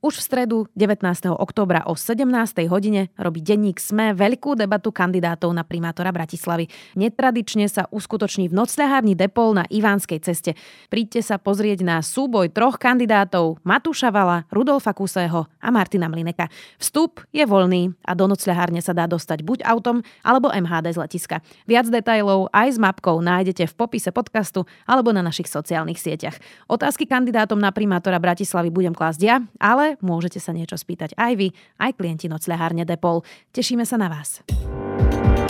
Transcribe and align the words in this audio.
Už 0.00 0.16
v 0.16 0.24
stredu 0.24 0.58
19. 0.80 1.04
októbra 1.36 1.84
o 1.84 1.92
17. 1.92 2.24
hodine 2.72 3.12
robí 3.20 3.44
denník 3.44 3.76
SME 3.76 4.16
veľkú 4.16 4.56
debatu 4.56 4.88
kandidátov 4.88 5.52
na 5.52 5.60
primátora 5.60 6.08
Bratislavy. 6.08 6.72
Netradične 6.96 7.68
sa 7.68 7.84
uskutoční 7.92 8.48
v 8.48 8.64
nocľahárni 8.64 9.12
Depol 9.12 9.52
na 9.52 9.68
Ivánskej 9.68 10.24
ceste. 10.24 10.56
Príďte 10.88 11.20
sa 11.20 11.36
pozrieť 11.36 11.84
na 11.84 12.00
súboj 12.00 12.48
troch 12.48 12.80
kandidátov 12.80 13.60
Matúša 13.60 14.08
Vala, 14.08 14.48
Rudolfa 14.48 14.96
Kusého 14.96 15.44
a 15.60 15.68
Martina 15.68 16.08
Mlineka. 16.08 16.48
Vstup 16.80 17.20
je 17.28 17.44
voľný 17.44 17.92
a 18.00 18.16
do 18.16 18.24
nocľahárne 18.24 18.80
sa 18.80 18.96
dá 18.96 19.04
dostať 19.04 19.44
buď 19.44 19.68
autom 19.68 20.00
alebo 20.24 20.48
MHD 20.48 20.96
z 20.96 21.00
letiska. 21.04 21.44
Viac 21.68 21.92
detajlov 21.92 22.48
aj 22.56 22.72
s 22.72 22.78
mapkou 22.80 23.20
nájdete 23.20 23.68
v 23.68 23.74
popise 23.76 24.08
podcastu 24.16 24.64
alebo 24.88 25.12
na 25.12 25.20
našich 25.20 25.52
sociálnych 25.52 26.00
sieťach. 26.00 26.40
Otázky 26.72 27.04
kandidátom 27.04 27.60
na 27.60 27.68
primátora 27.68 28.16
Bratislavy 28.16 28.72
budem 28.72 28.96
klásť 28.96 29.20
ja, 29.20 29.44
ale 29.60 29.89
môžete 29.98 30.38
sa 30.38 30.54
niečo 30.54 30.78
spýtať 30.78 31.18
aj 31.18 31.32
vy, 31.34 31.48
aj 31.82 31.98
klienti 31.98 32.30
nocľahárne 32.30 32.86
Depol. 32.86 33.26
Tešíme 33.50 33.82
sa 33.82 33.98
na 33.98 34.06
vás. 34.06 34.46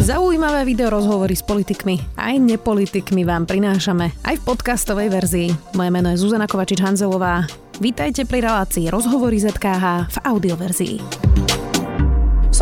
Zaujímavé 0.01 0.65
video 0.65 0.89
rozhovory 0.89 1.37
s 1.37 1.45
politikmi 1.45 2.01
aj 2.17 2.41
nepolitikmi 2.41 3.21
vám 3.29 3.45
prinášame 3.45 4.17
aj 4.25 4.41
v 4.41 4.47
podcastovej 4.49 5.09
verzii. 5.13 5.49
Moje 5.77 5.91
meno 5.93 6.09
je 6.09 6.17
Zuzana 6.17 6.49
Kovačič-Hanzelová. 6.49 7.45
Vítajte 7.85 8.25
pri 8.25 8.49
relácii 8.49 8.89
Rozhovory 8.89 9.37
ZKH 9.45 10.09
v 10.09 10.17
audioverzii 10.25 11.30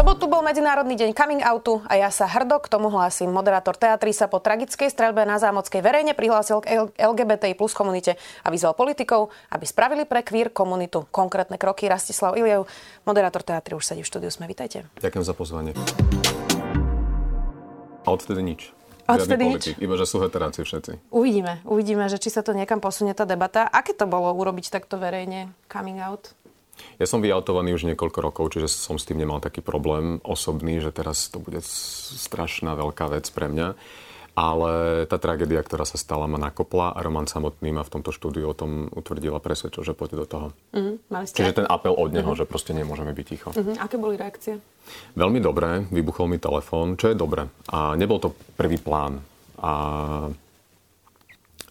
sobotu 0.08 0.24
bol 0.24 0.40
Medzinárodný 0.40 0.96
deň 0.96 1.12
coming 1.12 1.44
outu 1.44 1.84
a 1.84 2.00
ja 2.00 2.08
sa 2.08 2.24
hrdo 2.24 2.64
k 2.64 2.72
tomu 2.72 2.88
hlásim. 2.88 3.28
Moderátor 3.28 3.76
teatry 3.76 4.16
sa 4.16 4.24
po 4.24 4.40
tragickej 4.40 4.88
streľbe 4.88 5.20
na 5.28 5.36
Zámockej 5.36 5.84
verejne 5.84 6.16
prihlásil 6.16 6.64
k 6.64 6.88
LGBTI 6.96 7.52
plus 7.52 7.76
komunite 7.76 8.16
a 8.40 8.48
vyzval 8.48 8.72
politikov, 8.72 9.28
aby 9.52 9.68
spravili 9.68 10.08
pre 10.08 10.24
queer 10.24 10.48
komunitu 10.48 11.04
konkrétne 11.12 11.60
kroky. 11.60 11.92
Rastislav 11.92 12.40
Iliev, 12.40 12.64
moderátor 13.04 13.44
teatry, 13.44 13.76
už 13.76 13.84
sedí 13.84 14.00
v 14.00 14.08
štúdiu. 14.08 14.32
Sme, 14.32 14.48
vítajte. 14.48 14.88
Ďakujem 14.96 15.24
za 15.28 15.34
pozvanie. 15.36 15.76
A 18.00 18.08
odtedy 18.08 18.40
nič. 18.40 18.72
Odtedy 19.04 19.44
nič? 19.44 19.76
Iba, 19.76 20.00
že 20.00 20.08
sú 20.08 20.24
heteráci 20.24 20.64
všetci. 20.64 21.12
Uvidíme, 21.12 21.60
uvidíme, 21.68 22.08
že 22.08 22.16
či 22.16 22.32
sa 22.32 22.40
to 22.40 22.56
niekam 22.56 22.80
posunie 22.80 23.12
tá 23.12 23.28
debata. 23.28 23.68
Aké 23.68 23.92
to 23.92 24.08
bolo 24.08 24.32
urobiť 24.32 24.72
takto 24.72 24.96
verejne 24.96 25.52
coming 25.68 26.00
out? 26.00 26.32
Ja 26.98 27.06
som 27.06 27.22
vyautovaný 27.22 27.78
už 27.78 27.86
niekoľko 27.94 28.18
rokov, 28.22 28.44
čiže 28.54 28.70
som 28.70 28.98
s 28.98 29.06
tým 29.06 29.22
nemal 29.22 29.38
taký 29.38 29.62
problém 29.62 30.18
osobný, 30.26 30.82
že 30.82 30.90
teraz 30.90 31.30
to 31.30 31.38
bude 31.38 31.62
strašná 31.62 32.74
veľká 32.74 33.06
vec 33.12 33.28
pre 33.30 33.46
mňa. 33.46 33.78
Ale 34.38 35.02
tá 35.10 35.18
tragédia, 35.18 35.58
ktorá 35.58 35.82
sa 35.82 35.98
stala, 35.98 36.30
ma 36.30 36.38
nakopla 36.38 36.94
a 36.94 37.02
Roman 37.02 37.26
samotný 37.26 37.74
ma 37.74 37.82
v 37.82 37.90
tomto 37.90 38.14
štúdiu 38.14 38.46
o 38.46 38.54
tom 38.54 38.86
utvrdil 38.94 39.34
a 39.34 39.42
presvedčil, 39.42 39.82
že 39.82 39.98
poďte 39.98 40.16
do 40.22 40.26
toho. 40.30 40.46
Uh-huh. 40.78 40.94
Mali 41.10 41.26
ste 41.26 41.42
Čiže 41.42 41.58
ten 41.58 41.66
apel 41.66 41.90
od 41.90 42.14
neho, 42.14 42.22
uh-huh. 42.22 42.38
že 42.38 42.46
proste 42.46 42.70
nemôžeme 42.70 43.10
byť 43.10 43.26
ticho. 43.26 43.50
Uh-huh. 43.50 43.74
Aké 43.82 43.98
boli 43.98 44.14
reakcie? 44.14 44.62
Veľmi 45.18 45.42
dobré. 45.42 45.82
Vybuchol 45.90 46.30
mi 46.30 46.38
telefón, 46.38 46.94
čo 46.94 47.10
je 47.10 47.18
dobré. 47.18 47.50
A 47.74 47.98
nebol 47.98 48.22
to 48.22 48.30
prvý 48.54 48.78
plán. 48.78 49.18
A 49.58 49.72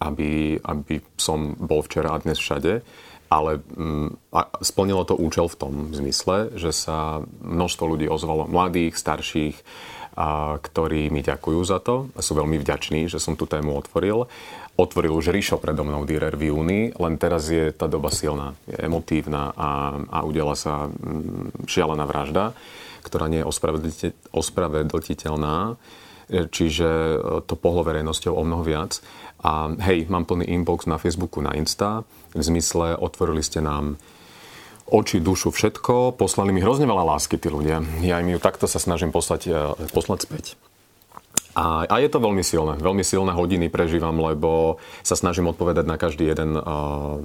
aby, 0.04 0.60
aby 0.60 1.02
som 1.16 1.56
bol 1.56 1.82
včera 1.82 2.14
a 2.14 2.22
dnes 2.22 2.38
všade 2.38 2.84
ale 3.28 3.60
mm, 3.60 4.32
splnilo 4.64 5.04
to 5.04 5.16
účel 5.16 5.52
v 5.52 5.60
tom 5.60 5.74
zmysle, 5.92 6.56
že 6.56 6.72
sa 6.72 7.24
množstvo 7.44 7.84
ľudí 7.84 8.08
ozvalo, 8.08 8.48
mladých, 8.48 8.96
starších, 8.96 9.56
ktorí 10.58 11.14
mi 11.14 11.22
ďakujú 11.22 11.62
za 11.62 11.78
to 11.78 12.10
a 12.18 12.26
sú 12.26 12.34
veľmi 12.34 12.58
vďační, 12.58 13.06
že 13.06 13.22
som 13.22 13.38
tú 13.38 13.46
tému 13.46 13.78
otvoril. 13.78 14.26
Otvoril 14.74 15.14
už 15.14 15.30
Ríšo 15.30 15.62
predo 15.62 15.86
mnou 15.86 16.10
Dürer 16.10 16.34
v 16.34 16.50
júni, 16.50 16.90
len 16.98 17.22
teraz 17.22 17.54
je 17.54 17.70
tá 17.70 17.86
doba 17.86 18.10
silná, 18.10 18.58
je 18.66 18.82
emotívna 18.82 19.54
a, 19.54 19.94
a 20.10 20.26
udela 20.26 20.58
sa 20.58 20.90
mm, 20.90 21.70
šialená 21.70 22.10
vražda, 22.10 22.58
ktorá 23.06 23.30
nie 23.30 23.46
je 23.46 23.50
ospravedlniteľná, 24.34 25.78
čiže 26.28 26.88
e, 26.88 27.18
to 27.48 27.56
pohlo 27.56 27.82
verejnosťou 27.88 28.36
o 28.36 28.44
mnoho 28.44 28.64
viac. 28.64 29.00
A 29.42 29.72
hej, 29.88 30.10
mám 30.12 30.26
plný 30.26 30.50
inbox 30.50 30.90
na 30.90 30.98
Facebooku, 30.98 31.40
na 31.40 31.54
Insta, 31.56 32.04
v 32.36 32.44
zmysle 32.44 32.98
otvorili 32.98 33.40
ste 33.42 33.64
nám 33.64 33.96
oči, 34.88 35.20
dušu, 35.20 35.52
všetko. 35.52 36.16
Poslali 36.16 36.56
mi 36.56 36.64
hrozne 36.64 36.88
veľa 36.88 37.16
lásky 37.16 37.36
tí 37.36 37.52
ľudia. 37.52 37.84
Ja 38.04 38.24
im 38.24 38.32
ju 38.32 38.40
takto 38.40 38.66
sa 38.68 38.80
snažím 38.80 39.12
poslať, 39.12 39.42
e, 39.50 39.54
poslať 39.92 40.20
späť. 40.28 40.46
A, 41.58 41.90
a 41.90 41.96
je 41.98 42.10
to 42.14 42.22
veľmi 42.22 42.46
silné. 42.46 42.78
Veľmi 42.78 43.02
silné 43.02 43.34
hodiny 43.34 43.74
prežívam, 43.74 44.14
lebo 44.14 44.78
sa 45.02 45.18
snažím 45.18 45.50
odpovedať 45.50 45.90
na 45.90 45.98
každý 45.98 46.30
jeden, 46.30 46.54
e, 46.54 46.62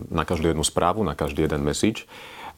na 0.08 0.24
každú 0.24 0.50
jednu 0.50 0.64
správu, 0.64 1.04
na 1.04 1.12
každý 1.12 1.44
jeden 1.44 1.62
message 1.62 2.08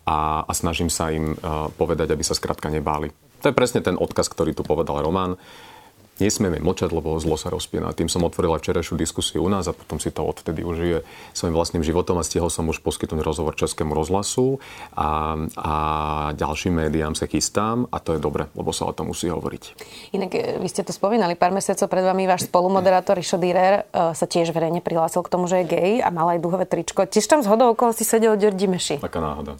a, 0.06 0.46
a 0.46 0.52
snažím 0.54 0.92
sa 0.92 1.10
im 1.10 1.34
e, 1.34 1.36
povedať, 1.74 2.14
aby 2.14 2.22
sa 2.22 2.36
skrátka 2.36 2.70
nebáli. 2.70 3.10
To 3.42 3.52
je 3.52 3.56
presne 3.56 3.84
ten 3.84 3.98
odkaz, 3.98 4.30
ktorý 4.32 4.56
tu 4.56 4.64
povedal 4.64 5.04
Roman 5.04 5.36
nesmieme 6.22 6.62
mlčať, 6.62 6.94
lebo 6.94 7.18
zlo 7.18 7.34
sa 7.34 7.50
rozpína. 7.50 7.94
Tým 7.96 8.06
som 8.06 8.22
otvorila 8.22 8.58
včerajšiu 8.58 8.94
diskusiu 8.94 9.42
u 9.42 9.50
nás 9.50 9.66
a 9.66 9.74
potom 9.74 9.98
si 9.98 10.14
to 10.14 10.22
odtedy 10.22 10.62
užije 10.62 11.02
svojim 11.34 11.54
vlastným 11.54 11.82
životom 11.82 12.18
a 12.20 12.26
stihol 12.26 12.50
som 12.50 12.70
už 12.70 12.82
poskytnúť 12.82 13.22
rozhovor 13.22 13.58
Českému 13.58 13.94
rozhlasu 13.94 14.62
a, 14.94 15.38
a 15.58 15.74
ďalším 16.38 16.86
médiám 16.86 17.18
sa 17.18 17.26
chystám 17.26 17.90
a 17.90 17.98
to 17.98 18.14
je 18.14 18.20
dobre, 18.22 18.46
lebo 18.54 18.70
sa 18.70 18.86
o 18.86 18.92
tom 18.94 19.10
musí 19.10 19.26
hovoriť. 19.30 19.62
Inak 20.14 20.30
e, 20.34 20.58
vy 20.62 20.68
ste 20.70 20.86
to 20.86 20.94
spomínali 20.94 21.34
pár 21.34 21.50
mesiacov 21.50 21.86
pred 21.90 22.04
vami, 22.06 22.30
váš 22.30 22.46
spolumoderátor 22.46 23.18
Rišo 23.18 23.38
Dürer 23.38 23.82
e, 23.90 24.14
sa 24.14 24.26
tiež 24.26 24.54
verejne 24.54 24.78
prihlásil 24.78 25.22
k 25.26 25.32
tomu, 25.32 25.50
že 25.50 25.62
je 25.62 25.70
gay 25.70 25.92
a 25.98 26.08
mal 26.14 26.30
aj 26.34 26.38
duhové 26.42 26.66
tričko. 26.66 27.06
Tiež 27.06 27.26
tam 27.26 27.42
z 27.42 27.50
hodou 27.50 27.74
si 27.94 28.06
sedel 28.06 28.38
Ďordi 28.38 28.66
Meši. 28.70 28.96
Taká 29.02 29.20
náhoda. 29.20 29.58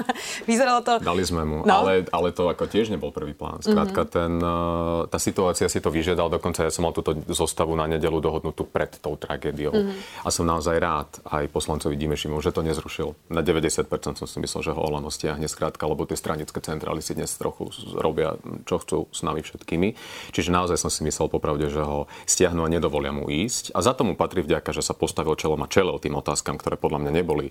Vyzeralo 0.50 0.80
to... 0.84 0.92
Dali 1.02 1.24
sme 1.24 1.42
mu, 1.44 1.58
no. 1.62 1.72
ale, 1.72 2.06
ale 2.08 2.28
to 2.32 2.48
ako 2.48 2.68
tiež 2.68 2.92
nebol 2.92 3.12
prvý 3.12 3.36
plán. 3.36 3.60
Skrátka, 3.60 4.06
mm-hmm. 4.06 4.16
ten, 4.16 4.32
eh, 4.40 5.00
tá 5.08 5.18
situácia 5.20 5.66
si 5.68 5.78
to 5.78 5.92
vyžiadal, 5.92 6.32
dokonca 6.32 6.64
ja 6.64 6.72
som 6.72 6.88
mal 6.88 6.94
túto 6.94 7.16
zostavu 7.30 7.76
na 7.76 7.86
nedelu 7.88 8.18
dohodnutú 8.18 8.68
pred 8.68 8.92
tou 9.00 9.14
tragédiou. 9.16 9.72
Mm-hmm. 9.72 10.26
A 10.26 10.28
som 10.32 10.44
naozaj 10.48 10.76
rád 10.78 11.10
aj 11.28 11.48
poslancovi 11.52 11.94
Dimešimu, 11.96 12.38
že 12.40 12.54
to 12.54 12.64
nezrušil. 12.64 13.14
Na 13.32 13.44
90% 13.44 13.88
som 14.18 14.28
si 14.28 14.38
myslel, 14.40 14.60
že 14.62 14.72
ho 14.74 14.80
Olano 14.80 15.12
stiahne 15.12 15.46
skrátka, 15.46 15.84
lebo 15.86 16.08
tie 16.08 16.16
stranické 16.16 16.58
centrály 16.62 17.04
si 17.04 17.12
dnes 17.16 17.32
trochu 17.36 17.68
robia, 17.98 18.36
čo 18.64 18.80
chcú 18.80 18.98
s 19.10 19.20
nami 19.24 19.44
všetkými. 19.44 19.94
Čiže 20.32 20.50
naozaj 20.50 20.78
som 20.80 20.90
si 20.90 21.04
myslel 21.04 21.28
popravde, 21.28 21.68
že 21.68 21.82
ho 21.82 22.06
stiahnu 22.24 22.64
a 22.64 22.68
nedovolia 22.72 23.12
mu 23.12 23.28
ísť. 23.28 23.74
A 23.76 23.84
za 23.84 23.92
tomu 23.92 24.14
patrí 24.14 24.42
vďaka, 24.44 24.72
že 24.72 24.82
sa 24.84 24.96
postavil 24.96 25.34
čelom 25.36 25.60
a 25.62 25.70
čelil 25.70 25.96
tým 25.98 26.16
otázkam, 26.16 26.56
ktoré 26.56 26.78
podľa 26.78 27.06
mňa 27.06 27.12
neboli, 27.12 27.46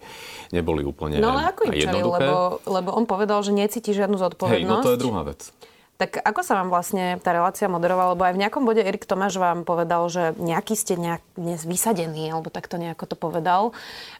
neboli 0.55 0.81
úplne 0.81 1.21
no, 1.21 1.35
ale 1.35 1.53
ako 1.53 1.69
im 1.69 1.73
jednoduché 1.77 2.25
lebo, 2.25 2.30
lebo 2.65 2.89
on 2.95 3.05
povedal, 3.09 3.39
že 3.41 3.51
necíti 3.55 3.91
žiadnu 3.95 4.17
zodpovednosť. 4.17 4.63
Hej, 4.63 4.69
no 4.69 4.85
to 4.85 4.93
je 4.95 4.99
druhá 4.99 5.23
vec. 5.23 5.51
Tak 6.01 6.17
ako 6.17 6.41
sa 6.41 6.57
vám 6.57 6.73
vlastne 6.73 7.21
tá 7.21 7.29
relácia 7.29 7.69
moderovala? 7.69 8.17
Lebo 8.17 8.25
aj 8.25 8.33
v 8.33 8.41
nejakom 8.41 8.65
bode 8.65 8.81
Erik 8.81 9.05
Tomáš 9.05 9.37
vám 9.37 9.61
povedal, 9.61 10.01
že 10.09 10.33
nejaký 10.41 10.73
ste 10.73 10.97
nejak 10.97 11.21
dnes 11.37 11.61
vysadení, 11.61 12.25
alebo 12.33 12.49
takto 12.49 12.81
nejako 12.81 13.05
to 13.05 13.13
povedal. 13.13 13.61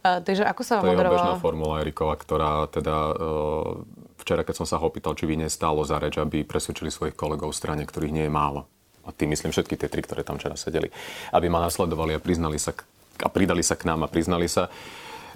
Uh, 0.06 0.22
takže 0.22 0.46
ako 0.46 0.62
sa 0.62 0.78
vám 0.78 0.84
to 0.86 0.90
moderovala? 0.94 1.18
To 1.18 1.18
je 1.18 1.26
bežná 1.26 1.42
formula 1.42 1.76
Erikova, 1.82 2.14
ktorá 2.22 2.70
teda 2.70 2.98
uh, 3.18 3.82
včera, 4.22 4.46
keď 4.46 4.62
som 4.62 4.70
sa 4.70 4.78
ho 4.78 4.86
opýtal, 4.86 5.18
či 5.18 5.26
by 5.26 5.42
nestálo 5.42 5.82
za 5.82 5.98
reč, 5.98 6.22
aby 6.22 6.46
presvedčili 6.46 6.94
svojich 6.94 7.18
kolegov 7.18 7.50
v 7.50 7.58
strane, 7.58 7.82
ktorých 7.82 8.14
nie 8.14 8.26
je 8.30 8.34
málo. 8.34 8.70
A 9.02 9.10
tým 9.10 9.34
myslím 9.34 9.50
všetky 9.50 9.74
tie 9.74 9.90
tri, 9.90 10.06
ktoré 10.06 10.22
tam 10.22 10.38
včera 10.38 10.54
sedeli. 10.54 10.94
Aby 11.34 11.50
ma 11.50 11.66
nasledovali 11.66 12.14
a 12.14 12.22
priznali 12.22 12.62
sa 12.62 12.78
a 13.22 13.30
pridali 13.30 13.66
sa 13.66 13.74
k 13.74 13.90
nám 13.90 14.06
a 14.06 14.08
priznali 14.10 14.46
sa 14.46 14.70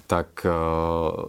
tak 0.06 0.46
eh, 0.46 0.50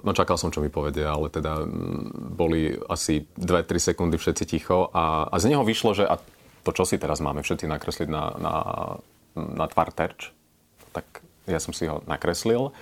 no 0.01 0.11
čakal 0.13 0.37
som, 0.37 0.53
čo 0.53 0.61
mi 0.61 0.69
povedia, 0.69 1.11
ale 1.11 1.33
teda 1.33 1.65
mm, 1.65 2.37
boli 2.37 2.77
asi 2.87 3.25
2-3 3.35 3.93
sekundy 3.93 4.15
všetci 4.21 4.43
ticho 4.45 4.93
a, 4.93 5.27
a 5.27 5.35
z 5.41 5.49
neho 5.51 5.65
vyšlo, 5.65 5.97
že 5.97 6.05
a 6.05 6.21
to, 6.61 6.71
čo 6.71 6.85
si 6.85 7.01
teraz 7.01 7.19
máme 7.19 7.41
všetci 7.41 7.65
nakresliť 7.65 8.09
na, 8.11 8.23
na, 8.37 8.55
na 9.35 9.65
tvar 9.71 9.89
terč, 9.91 10.29
tak 10.93 11.25
ja 11.49 11.57
som 11.57 11.71
si 11.71 11.87
ho 11.89 12.03
nakreslil 12.05 12.75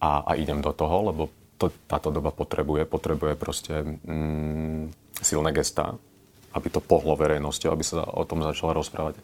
a, 0.00 0.22
a 0.22 0.32
idem 0.38 0.62
do 0.62 0.70
toho, 0.70 1.10
lebo 1.12 1.22
to, 1.58 1.74
táto 1.90 2.14
doba 2.14 2.30
potrebuje, 2.30 2.86
potrebuje 2.86 3.34
proste 3.34 3.82
mm, 3.82 4.94
silné 5.18 5.50
gestá, 5.50 5.98
aby 6.54 6.68
to 6.70 6.80
pohlo 6.80 7.18
verejnosťou, 7.18 7.74
aby 7.74 7.84
sa 7.84 8.06
o 8.06 8.22
tom 8.24 8.40
začalo 8.40 8.78
rozprávať 8.78 9.18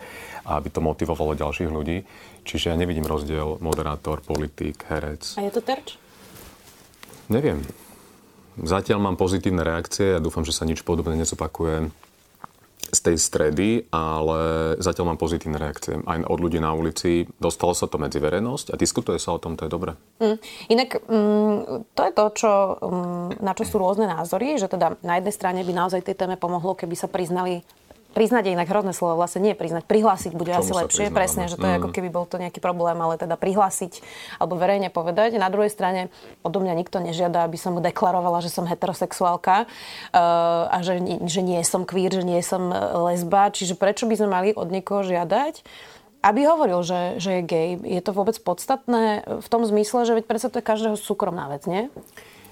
a 0.45 0.59
aby 0.59 0.69
to 0.69 0.83
motivovalo 0.83 1.39
ďalších 1.39 1.71
ľudí. 1.71 2.03
Čiže 2.45 2.75
ja 2.75 2.77
nevidím 2.77 3.07
rozdiel 3.07 3.63
moderátor, 3.63 4.21
politik, 4.21 4.85
herec. 4.91 5.39
A 5.39 5.47
je 5.47 5.55
to 5.55 5.63
terč? 5.65 5.97
Neviem. 7.29 7.65
Zatiaľ 8.55 9.03
mám 9.03 9.17
pozitívne 9.19 9.67
reakcie 9.67 10.17
a 10.17 10.23
dúfam, 10.23 10.47
že 10.47 10.55
sa 10.55 10.63
nič 10.63 10.87
podobné 10.87 11.19
nezopakuje 11.19 11.91
z 12.95 13.01
tej 13.03 13.17
stredy, 13.19 13.69
ale 13.91 14.39
zatiaľ 14.79 15.13
mám 15.13 15.19
pozitívne 15.19 15.59
reakcie 15.59 15.99
aj 15.99 16.31
od 16.31 16.39
ľudí 16.39 16.63
na 16.63 16.71
ulici. 16.71 17.27
Dostalo 17.43 17.75
sa 17.75 17.91
to 17.91 17.99
medzi 17.99 18.23
verejnosť 18.23 18.71
a 18.71 18.79
diskutuje 18.79 19.19
sa 19.19 19.35
o 19.35 19.43
tom, 19.43 19.59
to 19.59 19.67
je 19.67 19.75
dobre. 19.75 19.99
Mm. 20.23 20.39
Inak 20.71 21.03
mm, 21.03 21.59
to 21.97 22.01
je 22.07 22.13
to, 22.15 22.25
čo, 22.39 22.53
mm, 22.79 23.43
na 23.43 23.53
čo 23.59 23.65
sú 23.67 23.77
rôzne 23.83 24.07
názory, 24.07 24.55
že 24.61 24.71
teda 24.71 24.95
na 25.03 25.19
jednej 25.19 25.35
strane 25.35 25.61
by 25.67 25.73
naozaj 25.75 26.07
tej 26.07 26.15
téme 26.15 26.39
pomohlo, 26.39 26.79
keby 26.79 26.95
sa 26.95 27.11
priznali 27.11 27.67
priznať 28.15 28.47
je 28.47 28.53
inak 28.55 28.71
hrozné 28.71 28.95
slovo, 28.95 29.19
vlastne 29.19 29.43
nie 29.43 29.59
priznať, 29.59 29.85
prihlásiť 29.91 30.33
bude 30.39 30.55
asi 30.55 30.71
lepšie, 30.71 31.11
presne, 31.11 31.51
že 31.51 31.59
to 31.59 31.67
je 31.67 31.75
mm. 31.75 31.79
ako 31.83 31.91
keby 31.91 32.09
bol 32.15 32.25
to 32.25 32.39
nejaký 32.39 32.63
problém, 32.63 32.95
ale 33.03 33.19
teda 33.19 33.35
prihlásiť 33.35 34.01
alebo 34.39 34.55
verejne 34.55 34.95
povedať. 34.95 35.35
Na 35.37 35.51
druhej 35.51 35.75
strane 35.75 36.15
odo 36.47 36.63
mňa 36.63 36.79
nikto 36.79 37.03
nežiada, 37.03 37.43
aby 37.43 37.59
som 37.59 37.75
deklarovala, 37.77 38.39
že 38.41 38.55
som 38.55 38.65
heterosexuálka 38.65 39.67
uh, 39.67 40.71
a 40.71 40.79
že, 40.87 41.03
že 41.27 41.43
nie 41.43 41.59
som 41.67 41.83
queer, 41.83 42.15
že 42.15 42.23
nie 42.23 42.39
som 42.41 42.71
e, 42.71 42.77
lesba, 43.11 43.51
čiže 43.51 43.75
prečo 43.75 44.07
by 44.07 44.15
sme 44.15 44.29
mali 44.31 44.49
od 44.55 44.71
niekoho 44.71 45.03
žiadať, 45.03 45.67
aby 46.23 46.41
hovoril, 46.47 46.81
že, 46.87 47.19
že 47.19 47.41
je 47.41 47.43
gay. 47.43 47.69
Je 47.77 48.01
to 48.01 48.15
vôbec 48.15 48.39
podstatné 48.39 49.27
v 49.27 49.49
tom 49.51 49.67
zmysle, 49.67 50.07
že 50.07 50.17
veď 50.17 50.25
predsa 50.25 50.49
to 50.49 50.63
je 50.63 50.65
každého 50.65 50.97
súkromná 50.97 51.51
vec, 51.51 51.67
nie? 51.67 51.91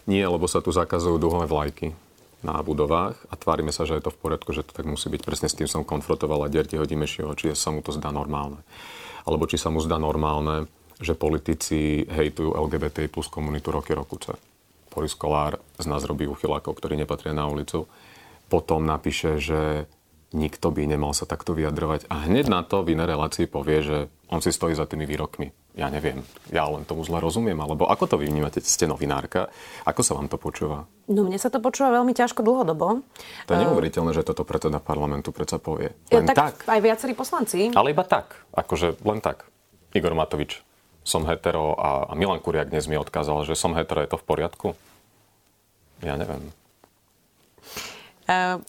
Nie, 0.05 0.27
lebo 0.27 0.51
sa 0.51 0.59
tu 0.59 0.75
zakazujú 0.75 1.17
duhové 1.17 1.47
vlajky 1.47 1.95
na 2.43 2.59
budovách 2.61 3.17
a 3.31 3.35
tvárime 3.39 3.71
sa, 3.71 3.87
že 3.87 3.99
je 3.99 4.05
to 4.05 4.15
v 4.15 4.21
poriadku, 4.21 4.51
že 4.51 4.67
to 4.67 4.75
tak 4.75 4.87
musí 4.87 5.07
byť. 5.09 5.23
Presne 5.23 5.49
s 5.49 5.57
tým 5.59 5.71
som 5.71 5.87
konfrontovala 5.87 6.51
Dertiho 6.51 6.83
Dimešieho, 6.83 7.33
či 7.39 7.55
sa 7.55 7.71
mu 7.71 7.81
to 7.81 7.95
zdá 7.95 8.11
normálne. 8.11 8.61
Alebo 9.23 9.47
či 9.47 9.57
sa 9.57 9.71
mu 9.71 9.79
zdá 9.79 9.97
normálne, 10.03 10.67
že 10.99 11.15
politici 11.15 12.03
hejtujú 12.07 12.55
LGBT 12.55 13.07
plus 13.07 13.31
komunitu 13.31 13.71
roky 13.71 13.95
rokuce. 13.95 14.35
Boris 14.93 15.17
Kolár 15.17 15.57
z 15.79 15.87
nás 15.89 16.05
robí 16.05 16.29
uchylákov, 16.29 16.77
ktorí 16.77 16.99
nepatria 16.99 17.33
na 17.33 17.49
ulicu. 17.49 17.89
Potom 18.53 18.85
napíše, 18.85 19.41
že 19.41 19.89
nikto 20.37 20.69
by 20.69 20.85
nemal 20.85 21.17
sa 21.17 21.25
takto 21.25 21.57
vyjadrovať. 21.57 22.11
A 22.13 22.29
hneď 22.29 22.53
na 22.53 22.61
to 22.67 22.85
v 22.85 22.99
inej 22.99 23.17
relácii 23.17 23.47
povie, 23.49 23.81
že 23.81 23.99
on 24.29 24.45
si 24.45 24.53
stojí 24.53 24.77
za 24.77 24.85
tými 24.85 25.09
výrokmi. 25.09 25.53
Ja 25.73 25.89
neviem, 25.89 26.21
ja 26.53 26.69
len 26.69 26.85
tomu 26.85 27.01
zle 27.01 27.17
rozumiem, 27.17 27.57
alebo 27.57 27.89
ako 27.89 28.05
to 28.05 28.17
vy 28.21 28.29
vnímate? 28.29 28.61
Ste 28.61 28.85
novinárka, 28.85 29.49
ako 29.89 30.05
sa 30.05 30.13
vám 30.13 30.29
to 30.29 30.37
počúva? 30.37 30.85
No 31.09 31.25
mne 31.25 31.41
sa 31.41 31.49
to 31.49 31.65
počúva 31.65 31.97
veľmi 31.97 32.13
ťažko 32.13 32.45
dlhodobo. 32.45 33.01
To 33.49 33.51
je 33.57 33.63
neuveriteľné, 33.65 34.13
že 34.13 34.21
toto 34.21 34.45
predseda 34.45 34.85
parlamentu 34.85 35.33
predsa 35.33 35.57
povie. 35.57 35.97
Len 36.13 36.29
ja, 36.29 36.37
tak, 36.37 36.37
tak. 36.37 36.55
Aj 36.69 36.77
viacerí 36.77 37.17
poslanci. 37.17 37.73
Ale 37.73 37.97
iba 37.97 38.05
tak, 38.05 38.37
akože 38.53 39.01
len 39.01 39.25
tak. 39.25 39.49
Igor 39.97 40.13
Matovič, 40.13 40.61
som 41.09 41.25
hetero 41.25 41.73
a, 41.81 42.05
a 42.05 42.13
Milan 42.21 42.45
Kuriak 42.45 42.69
dnes 42.69 42.85
mi 42.85 43.01
odkázal, 43.01 43.49
že 43.49 43.57
som 43.57 43.73
hetero, 43.73 44.05
je 44.05 44.13
to 44.13 44.21
v 44.21 44.29
poriadku? 44.29 44.69
Ja 46.05 46.21
neviem. 46.21 46.53
Uh, 48.29 48.61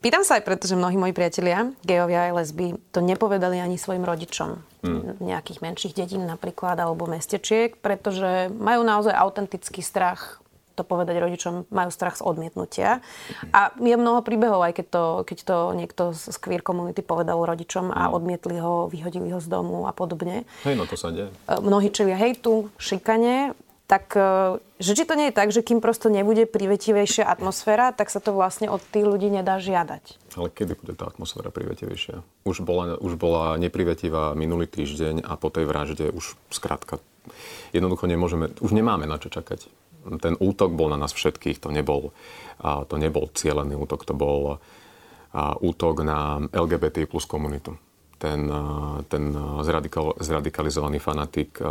Pýtam 0.00 0.24
sa 0.24 0.40
aj 0.40 0.48
preto, 0.48 0.64
že 0.64 0.80
mnohí 0.80 0.96
moji 0.96 1.12
priatelia, 1.12 1.76
gejovia 1.84 2.32
aj 2.32 2.40
lesby, 2.40 2.72
to 2.88 3.04
nepovedali 3.04 3.60
ani 3.60 3.76
svojim 3.76 4.00
rodičom. 4.00 4.56
Mm. 4.80 5.20
Nejakých 5.20 5.60
menších 5.60 5.92
dedín 5.92 6.24
napríklad, 6.24 6.80
alebo 6.80 7.04
mestečiek, 7.04 7.76
pretože 7.76 8.48
majú 8.48 8.80
naozaj 8.80 9.12
autentický 9.12 9.84
strach 9.84 10.40
to 10.80 10.88
povedať 10.88 11.20
rodičom, 11.20 11.68
majú 11.68 11.92
strach 11.92 12.16
z 12.16 12.24
odmietnutia. 12.24 13.04
A 13.52 13.68
je 13.76 13.92
mnoho 14.00 14.24
príbehov, 14.24 14.64
aj 14.64 14.80
keď 14.80 14.86
to, 14.88 15.04
keď 15.28 15.38
to 15.44 15.56
niekto 15.76 16.02
z 16.16 16.36
queer 16.40 16.64
komunity 16.64 17.04
povedal 17.04 17.36
rodičom 17.44 17.92
a 17.92 18.08
odmietli 18.08 18.56
ho, 18.56 18.88
vyhodili 18.88 19.28
ho 19.28 19.36
z 19.44 19.52
domu 19.52 19.84
a 19.84 19.92
podobne. 19.92 20.48
Hej, 20.64 20.80
no 20.80 20.88
to 20.88 20.96
sa 20.96 21.12
deje. 21.12 21.28
Mnohí 21.44 21.92
čelia 21.92 22.16
hejtu, 22.16 22.72
šikane 22.80 23.52
tak 23.90 24.14
e, 24.14 24.22
že 24.78 24.94
či 24.94 25.02
to 25.02 25.18
nie 25.18 25.34
je 25.34 25.34
tak, 25.34 25.50
že 25.50 25.66
kým 25.66 25.82
prosto 25.82 26.06
nebude 26.06 26.46
privetivejšia 26.46 27.26
atmosféra, 27.26 27.90
tak 27.90 28.06
sa 28.06 28.22
to 28.22 28.30
vlastne 28.30 28.70
od 28.70 28.78
tých 28.78 29.02
ľudí 29.02 29.26
nedá 29.26 29.58
žiadať. 29.58 30.38
Ale 30.38 30.46
kedy 30.54 30.78
bude 30.78 30.94
tá 30.94 31.10
atmosféra 31.10 31.50
privetivejšia? 31.50 32.22
Už 32.46 32.62
bola, 32.62 32.94
už 33.02 33.18
bola 33.18 33.58
neprivetivá 33.58 34.38
minulý 34.38 34.70
týždeň 34.70 35.26
a 35.26 35.34
po 35.34 35.50
tej 35.50 35.66
vražde 35.66 36.14
už 36.14 36.38
skrátka 36.54 37.02
jednoducho 37.74 38.06
nemôžeme, 38.06 38.54
už 38.62 38.70
nemáme 38.70 39.10
na 39.10 39.18
čo 39.18 39.26
čakať. 39.26 39.66
Ten 40.22 40.38
útok 40.38 40.72
bol 40.72 40.88
na 40.88 40.96
nás 40.96 41.12
všetkých, 41.12 41.60
to 41.60 41.68
nebol, 41.74 42.16
to 42.62 42.94
nebol 42.96 43.28
cieľený 43.28 43.76
útok, 43.76 44.08
to 44.08 44.16
bol 44.16 44.62
útok 45.60 46.00
na 46.00 46.40
LGBT 46.48 47.04
plus 47.04 47.28
komunitu 47.28 47.76
ten, 48.20 48.44
eh, 48.44 48.98
ten 49.08 49.32
zradikal, 49.64 50.20
zradikalizovaný 50.20 51.00
fanatik 51.00 51.56
eh, 51.56 51.66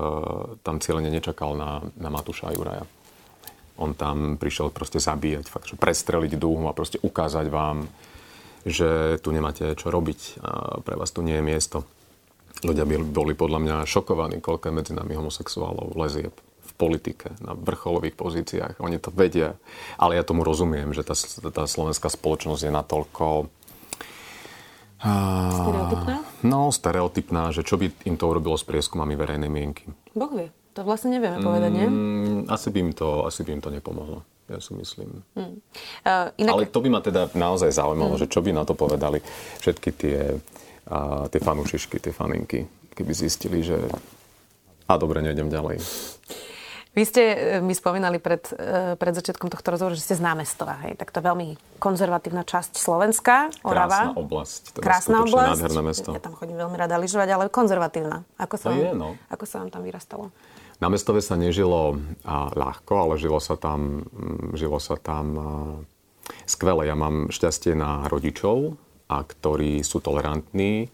tam 0.66 0.82
cieľene 0.82 1.14
nečakal 1.14 1.54
na, 1.54 1.86
na 2.02 2.10
Matúša 2.10 2.50
a 2.50 2.56
Juraja. 2.58 2.86
On 3.80 3.96
tam 3.96 4.36
prišiel 4.36 4.74
proste 4.76 5.00
zabíjať, 5.00 5.46
fakt, 5.48 5.72
že 5.72 5.80
prestreliť 5.80 6.36
dúhu 6.36 6.68
a 6.68 6.76
proste 6.76 7.00
ukázať 7.00 7.48
vám, 7.48 7.88
že 8.68 9.22
tu 9.24 9.32
nemáte 9.32 9.72
čo 9.80 9.88
robiť 9.88 10.44
a 10.44 10.84
pre 10.84 11.00
vás 11.00 11.16
tu 11.16 11.24
nie 11.24 11.40
je 11.40 11.46
miesto. 11.46 11.88
Ľudia 12.60 12.84
by 12.84 12.96
boli 13.08 13.32
podľa 13.40 13.60
mňa 13.64 13.76
šokovaní, 13.88 14.44
koľko 14.44 14.68
je 14.68 14.76
medzi 14.76 14.92
nami 14.92 15.16
homosexuálov, 15.16 15.96
lezieb 15.96 16.36
v 16.36 16.72
politike, 16.76 17.32
na 17.40 17.56
vrcholových 17.56 18.20
pozíciách. 18.20 18.84
Oni 18.84 19.00
to 19.00 19.16
vedia. 19.16 19.56
Ale 19.96 20.20
ja 20.20 20.28
tomu 20.28 20.44
rozumiem, 20.44 20.92
že 20.92 21.08
tá, 21.08 21.16
tá 21.56 21.64
slovenská 21.64 22.12
spoločnosť 22.12 22.68
je 22.68 22.72
natoľko 22.76 23.48
Stereotypná? 25.00 26.16
No, 26.44 26.72
stereotypná, 26.76 27.56
že 27.56 27.64
čo 27.64 27.80
by 27.80 27.88
im 28.04 28.20
to 28.20 28.26
urobilo 28.28 28.60
s 28.60 28.68
prieskumami 28.68 29.16
verejnej 29.16 29.48
mienky. 29.48 29.88
Boh 30.12 30.32
vie. 30.36 30.52
To 30.78 30.84
vlastne 30.86 31.16
nevieme 31.16 31.40
povedať, 31.40 31.72
nie? 31.72 31.88
Mm, 31.88 32.40
asi, 32.52 32.70
by 32.70 32.80
im 32.84 32.92
to, 32.94 33.26
asi 33.26 33.42
by 33.48 33.58
im 33.58 33.62
to 33.64 33.72
nepomohlo. 33.74 34.28
Ja 34.52 34.60
si 34.60 34.76
myslím. 34.76 35.24
Mm. 35.34 35.60
Uh, 36.04 36.28
inak... 36.40 36.52
Ale 36.56 36.64
to 36.70 36.80
by 36.84 36.90
ma 36.92 37.02
teda 37.04 37.32
naozaj 37.32 37.72
zaujímalo, 37.74 38.16
mm. 38.16 38.22
že 38.22 38.28
čo 38.28 38.44
by 38.44 38.52
na 38.52 38.64
to 38.68 38.76
povedali 38.76 39.24
všetky 39.62 39.90
tie, 39.96 40.20
uh, 40.90 41.26
tie 41.32 41.40
fanúšišky, 41.42 41.98
tie 42.02 42.14
faninky, 42.14 42.68
keby 42.94 43.12
zistili, 43.16 43.64
že 43.64 43.78
a 44.90 44.98
dobre, 44.98 45.22
nejdem 45.22 45.54
ďalej. 45.54 45.78
Vy 46.98 47.04
ste 47.06 47.22
e, 47.22 47.38
mi 47.62 47.78
spomínali 47.78 48.18
pred, 48.18 48.50
e, 48.50 48.98
pred 48.98 49.14
začiatkom 49.14 49.54
tohto 49.54 49.70
rozhovoru, 49.70 49.94
že 49.94 50.02
ste 50.02 50.16
z 50.18 50.26
námestova. 50.26 50.82
Hej? 50.90 50.98
Tak 50.98 51.14
to 51.14 51.22
je 51.22 51.26
veľmi 51.30 51.48
konzervatívna 51.78 52.42
časť 52.42 52.82
Slovenska, 52.82 53.54
Orava. 53.62 54.10
Krásna 54.10 54.18
oblasť. 54.18 54.62
Teda 54.74 54.84
Krásna 54.84 55.18
oblasť. 55.22 55.60
Nádherné 55.62 55.82
mesto. 55.86 56.10
Ja 56.18 56.22
tam 56.22 56.34
chodím 56.34 56.58
veľmi 56.58 56.78
rada 56.78 56.98
lyžovať, 56.98 57.30
ale 57.30 57.44
konzervatívna. 57.54 58.26
Ako 58.42 58.56
sa, 58.58 58.74
vám, 58.74 58.82
je, 58.82 58.90
no. 58.98 59.10
ako 59.30 59.46
sa 59.46 59.56
vám 59.62 59.70
tam 59.70 59.86
vyrastalo? 59.86 60.34
Na 60.82 60.88
mestove 60.90 61.22
sa 61.22 61.38
nežilo 61.38 62.02
a, 62.26 62.50
ľahko, 62.58 62.94
ale 62.98 63.14
žilo 63.22 63.38
sa 63.38 63.54
tam, 63.54 64.10
mm, 64.10 64.58
žilo 64.58 64.82
sa 64.82 64.98
tam 64.98 65.26
a, 65.38 65.46
skvele. 66.50 66.90
Ja 66.90 66.98
mám 66.98 67.30
šťastie 67.30 67.78
na 67.78 68.10
rodičov, 68.10 68.80
a 69.10 69.26
ktorí 69.26 69.82
sú 69.82 70.00
tolerantní. 70.00 70.88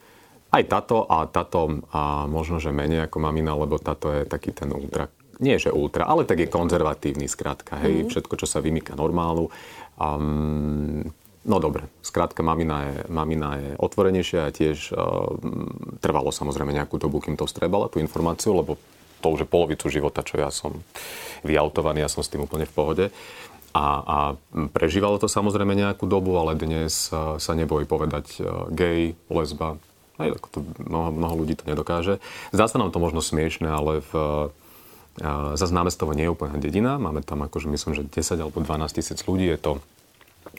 Aj 0.55 0.63
táto 0.63 1.03
a 1.03 1.27
táto 1.27 1.83
a 1.91 2.23
možno, 2.31 2.63
že 2.63 2.71
menej 2.71 3.11
ako 3.11 3.19
mamina, 3.19 3.51
lebo 3.59 3.75
táto 3.75 4.07
je 4.07 4.23
taký 4.23 4.55
ten 4.55 4.71
ultra 4.71 5.11
nie 5.39 5.57
že 5.59 5.73
ultra, 5.73 6.07
ale 6.07 6.23
tak 6.27 6.43
je 6.43 6.51
konzervatívny 6.51 7.27
skrátka, 7.27 7.79
hej, 7.81 8.05
mm. 8.05 8.09
všetko, 8.11 8.33
čo 8.39 8.47
sa 8.47 8.63
vymýka 8.63 8.95
normálu. 8.95 9.51
Um, 9.95 11.07
no 11.47 11.57
dobre, 11.63 11.87
skrátka 12.03 12.43
mamina 12.43 12.77
je, 12.89 12.97
mamina 13.07 13.49
je 13.59 13.69
otvorenejšia 13.79 14.47
a 14.47 14.55
tiež 14.55 14.91
uh, 14.91 15.31
trvalo 16.03 16.31
samozrejme 16.31 16.75
nejakú 16.75 16.99
dobu, 16.99 17.23
kým 17.23 17.39
to 17.39 17.47
strebala, 17.47 17.91
tú 17.91 17.99
informáciu, 18.03 18.55
lebo 18.55 18.75
to 19.23 19.27
už 19.31 19.47
je 19.47 19.49
polovicu 19.49 19.87
života, 19.89 20.21
čo 20.21 20.37
ja 20.37 20.51
som 20.51 20.83
vyautovaný, 21.41 22.03
ja 22.03 22.11
som 22.11 22.21
s 22.21 22.29
tým 22.29 22.43
úplne 22.43 22.67
v 22.67 22.75
pohode. 22.75 23.05
A, 23.75 23.85
a 23.99 24.17
prežívalo 24.71 25.19
to 25.19 25.27
samozrejme 25.27 25.75
nejakú 25.75 26.07
dobu, 26.07 26.39
ale 26.39 26.55
dnes 26.55 27.11
uh, 27.11 27.35
sa 27.39 27.51
nebojí 27.55 27.83
povedať 27.83 28.39
uh, 28.39 28.71
gay, 28.71 29.19
lesba, 29.27 29.75
aj 30.15 30.39
to 30.51 30.63
mnoho, 30.79 31.11
mnoho 31.11 31.43
ľudí 31.43 31.59
to 31.59 31.67
nedokáže. 31.67 32.23
Zdá 32.55 32.71
sa 32.71 32.79
nám 32.79 32.95
to 32.95 33.03
možno 33.03 33.19
smiešne, 33.19 33.67
ale 33.67 33.99
v 33.99 34.11
Zase 35.55 35.71
námestovo 35.71 36.11
nie 36.11 36.27
je 36.27 36.33
úplná 36.35 36.59
dedina, 36.59 36.99
máme 36.99 37.23
tam 37.23 37.47
akože 37.47 37.71
myslím, 37.71 37.93
že 37.95 38.03
10 38.03 38.35
alebo 38.35 38.59
12 38.59 38.99
tisíc 38.99 39.23
ľudí, 39.23 39.47
je 39.47 39.59
to 39.59 39.71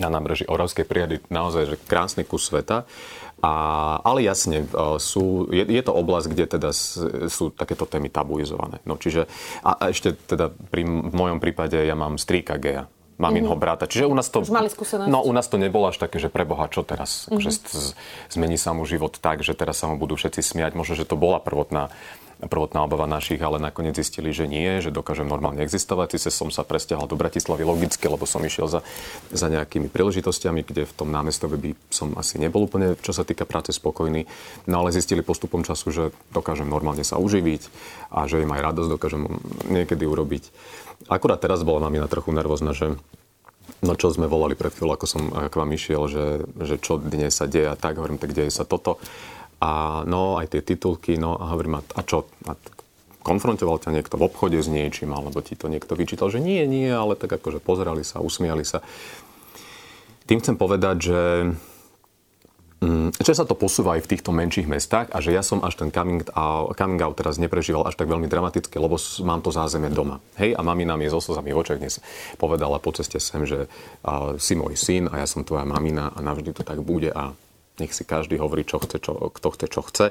na 0.01 0.09
nábreží 0.13 0.45
Oravskej 0.45 0.85
príhady 0.85 1.17
naozaj 1.33 1.63
že 1.73 1.77
krásny 1.89 2.25
kus 2.25 2.49
sveta. 2.49 2.85
A, 3.45 3.53
ale 4.01 4.25
jasne, 4.25 4.65
e, 4.65 4.67
sú, 4.97 5.53
je, 5.53 5.61
je 5.61 5.83
to 5.85 5.93
oblasť, 5.93 6.27
kde 6.33 6.45
teda 6.57 6.71
sú 7.29 7.53
takéto 7.53 7.85
témy 7.85 8.09
tabuizované. 8.09 8.81
No, 8.89 8.97
čiže, 8.97 9.29
a, 9.61 9.77
a 9.77 9.85
ešte 9.93 10.17
teda 10.17 10.49
pri, 10.49 10.89
v 10.89 11.15
mojom 11.15 11.39
prípade 11.41 11.77
ja 11.77 11.93
mám 11.93 12.17
strýka 12.17 12.57
geja, 12.57 12.89
maminho 13.21 13.53
mm-hmm. 13.53 13.61
brata. 13.61 13.85
Čiže 13.85 14.09
u 14.09 14.17
nás 14.17 14.33
to... 14.33 14.41
Už 14.41 14.53
mali 14.53 14.73
skúsenosť? 14.73 15.13
No, 15.13 15.21
u 15.21 15.33
nás 15.37 15.49
to 15.53 15.61
nebolo 15.61 15.93
až 15.93 16.01
také, 16.01 16.17
že 16.17 16.33
preboha, 16.33 16.69
čo 16.73 16.81
teraz? 16.81 17.29
Mm-hmm. 17.29 17.41
Že 17.45 17.51
zmení 18.33 18.57
sa 18.57 18.73
mu 18.73 18.89
život 18.89 19.21
tak, 19.21 19.45
že 19.45 19.53
teraz 19.53 19.85
sa 19.85 19.89
mu 19.89 20.01
budú 20.01 20.17
všetci 20.17 20.41
smiať. 20.41 20.73
Možno, 20.73 20.97
že 20.97 21.05
to 21.05 21.21
bola 21.21 21.37
prvotná 21.37 21.93
prvotná 22.45 22.85
obava 22.85 23.09
našich, 23.09 23.41
ale 23.41 23.57
nakoniec 23.57 23.97
zistili, 23.97 24.29
že 24.29 24.45
nie, 24.45 24.85
že 24.85 24.93
dokážem 24.93 25.25
normálne 25.25 25.65
existovať. 25.65 26.21
Sice 26.21 26.29
som 26.29 26.53
sa 26.53 26.69
presťahol 26.69 27.09
do 27.09 27.17
Bratislavy 27.17 27.65
logicky, 27.65 28.05
lebo 28.05 28.29
som 28.29 28.45
išiel 28.45 28.69
za, 28.69 28.81
za 29.33 29.49
nejakými 29.49 29.89
príležitostiami, 29.89 30.61
kde 30.61 30.85
v 30.85 30.97
tom 30.97 31.09
námestove 31.09 31.57
by 31.57 31.73
som 31.89 32.13
asi 32.21 32.37
nebol 32.37 32.69
úplne, 32.69 32.93
čo 33.01 33.17
sa 33.17 33.25
týka 33.25 33.49
práce, 33.49 33.73
spokojný. 33.73 34.29
No 34.69 34.85
ale 34.85 34.93
zistili 34.93 35.25
postupom 35.25 35.65
času, 35.65 35.89
že 35.89 36.05
dokážem 36.37 36.69
normálne 36.69 37.09
sa 37.09 37.17
uživiť 37.17 37.63
a 38.13 38.29
že 38.29 38.45
im 38.45 38.53
aj 38.53 38.65
radosť 38.73 38.91
dokážem 38.93 39.23
niekedy 39.73 40.05
urobiť. 40.05 40.53
Akurát 41.09 41.41
teraz 41.41 41.65
bola 41.65 41.89
mamina 41.89 42.05
trochu 42.05 42.37
nervózna, 42.37 42.77
že 42.77 43.01
No 43.85 43.93
čo 43.93 44.09
sme 44.09 44.31
volali 44.31 44.57
pred 44.57 44.73
chvíľou, 44.73 44.97
ako 44.97 45.07
som 45.07 45.23
k 45.29 45.53
vám 45.53 45.71
išiel, 45.75 46.09
že, 46.09 46.25
že 46.65 46.81
čo 46.81 46.97
dnes 46.97 47.37
sa 47.37 47.45
deje 47.45 47.69
a 47.69 47.77
tak, 47.77 48.01
hovorím, 48.01 48.17
tak 48.17 48.33
deje 48.33 48.49
sa 48.49 48.65
toto. 48.65 48.97
A 49.61 50.03
no, 50.05 50.37
aj 50.37 50.53
tie 50.53 50.63
titulky, 50.63 51.17
no 51.17 51.37
a 51.37 51.53
hovorím, 51.57 51.81
a 51.81 52.01
čo? 52.05 52.29
A 52.45 52.53
konfrontoval 53.25 53.83
ťa 53.83 53.91
niekto 53.91 54.21
v 54.21 54.27
obchode 54.29 54.61
s 54.61 54.69
niečím, 54.71 55.11
alebo 55.17 55.43
ti 55.43 55.59
to 55.59 55.67
niekto 55.67 55.99
vyčítal, 55.99 56.31
že 56.31 56.39
nie, 56.39 56.63
nie, 56.69 56.87
ale 56.87 57.19
tak 57.19 57.35
akože 57.35 57.59
pozerali 57.59 58.07
sa, 58.07 58.23
usmiali 58.23 58.63
sa. 58.63 58.85
Tým 60.29 60.39
chcem 60.39 60.55
povedať, 60.55 60.97
že 61.11 61.21
Mm, 62.77 63.09
že 63.17 63.33
sa 63.33 63.49
to 63.49 63.57
posúva 63.57 63.97
aj 63.97 64.05
v 64.05 64.11
týchto 64.13 64.37
menších 64.37 64.69
mestách 64.69 65.09
a 65.09 65.25
že 65.25 65.33
ja 65.33 65.41
som 65.41 65.65
až 65.65 65.81
ten 65.81 65.89
coming 65.89 66.21
out, 66.37 66.77
coming 66.77 67.01
out 67.01 67.17
teraz 67.17 67.41
neprežíval 67.41 67.89
až 67.89 67.97
tak 67.97 68.05
veľmi 68.05 68.29
dramaticky, 68.29 68.77
lebo 68.77 69.01
mám 69.25 69.41
to 69.41 69.49
zázemie 69.49 69.89
doma. 69.89 70.21
Hej, 70.37 70.53
a 70.53 70.61
mamina 70.61 70.93
mi 71.01 71.09
so 71.09 71.17
slzami 71.17 71.57
v 71.57 71.61
očiach 71.65 71.81
dnes 71.81 72.05
povedala 72.37 72.77
po 72.77 72.93
ceste 72.93 73.17
sem, 73.17 73.49
že 73.49 73.65
uh, 74.05 74.37
si 74.37 74.61
môj 74.61 74.77
syn 74.77 75.09
a 75.09 75.25
ja 75.25 75.27
som 75.27 75.41
tvoja 75.41 75.65
mamina 75.65 76.13
a 76.13 76.21
navždy 76.21 76.53
to 76.53 76.69
tak 76.69 76.85
bude 76.85 77.09
a 77.17 77.33
nech 77.77 77.93
si 77.93 78.09
každý 78.09 78.41
hovorí, 78.41 78.65
čo 78.65 78.81
chce, 78.81 78.97
čo, 79.01 79.31
kto 79.33 79.49
chce, 79.53 79.67
čo 79.69 79.81
chce. 79.85 80.07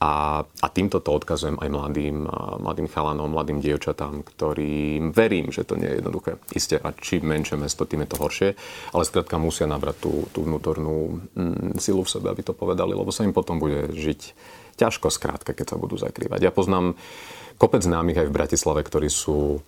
A, 0.00 0.42
a 0.42 0.66
týmto 0.72 0.98
to 1.04 1.12
odkazujem 1.12 1.60
aj 1.60 1.68
mladým, 1.68 2.24
mladým 2.62 2.88
chalanom, 2.88 3.28
mladým 3.28 3.60
dievčatám, 3.60 4.24
ktorým 4.24 5.12
verím, 5.12 5.52
že 5.52 5.68
to 5.68 5.76
nie 5.76 5.88
je 5.88 5.98
jednoduché. 6.00 6.40
Isté, 6.56 6.80
a 6.80 6.96
čím 6.96 7.28
menšie 7.28 7.60
mesto, 7.60 7.84
tým 7.84 8.04
je 8.04 8.10
to 8.10 8.20
horšie. 8.20 8.48
Ale 8.96 9.02
skrátka 9.04 9.36
musia 9.36 9.68
nabrať 9.68 9.96
tú, 10.08 10.12
tú 10.32 10.48
vnútornú 10.48 11.28
mm, 11.36 11.76
silu 11.76 12.02
v 12.04 12.12
sebe, 12.12 12.32
aby 12.32 12.40
to 12.40 12.56
povedali, 12.56 12.96
lebo 12.96 13.12
sa 13.12 13.28
im 13.28 13.36
potom 13.36 13.60
bude 13.60 13.92
žiť 13.92 14.20
ťažko 14.80 15.12
skrátka, 15.12 15.52
keď 15.52 15.76
sa 15.76 15.76
budú 15.76 16.00
zakrývať. 16.00 16.40
Ja 16.40 16.52
poznám 16.54 16.96
kopec 17.60 17.84
známych 17.84 18.24
aj 18.24 18.28
v 18.32 18.36
Bratislave, 18.36 18.80
ktorí 18.80 19.12
sú 19.12 19.60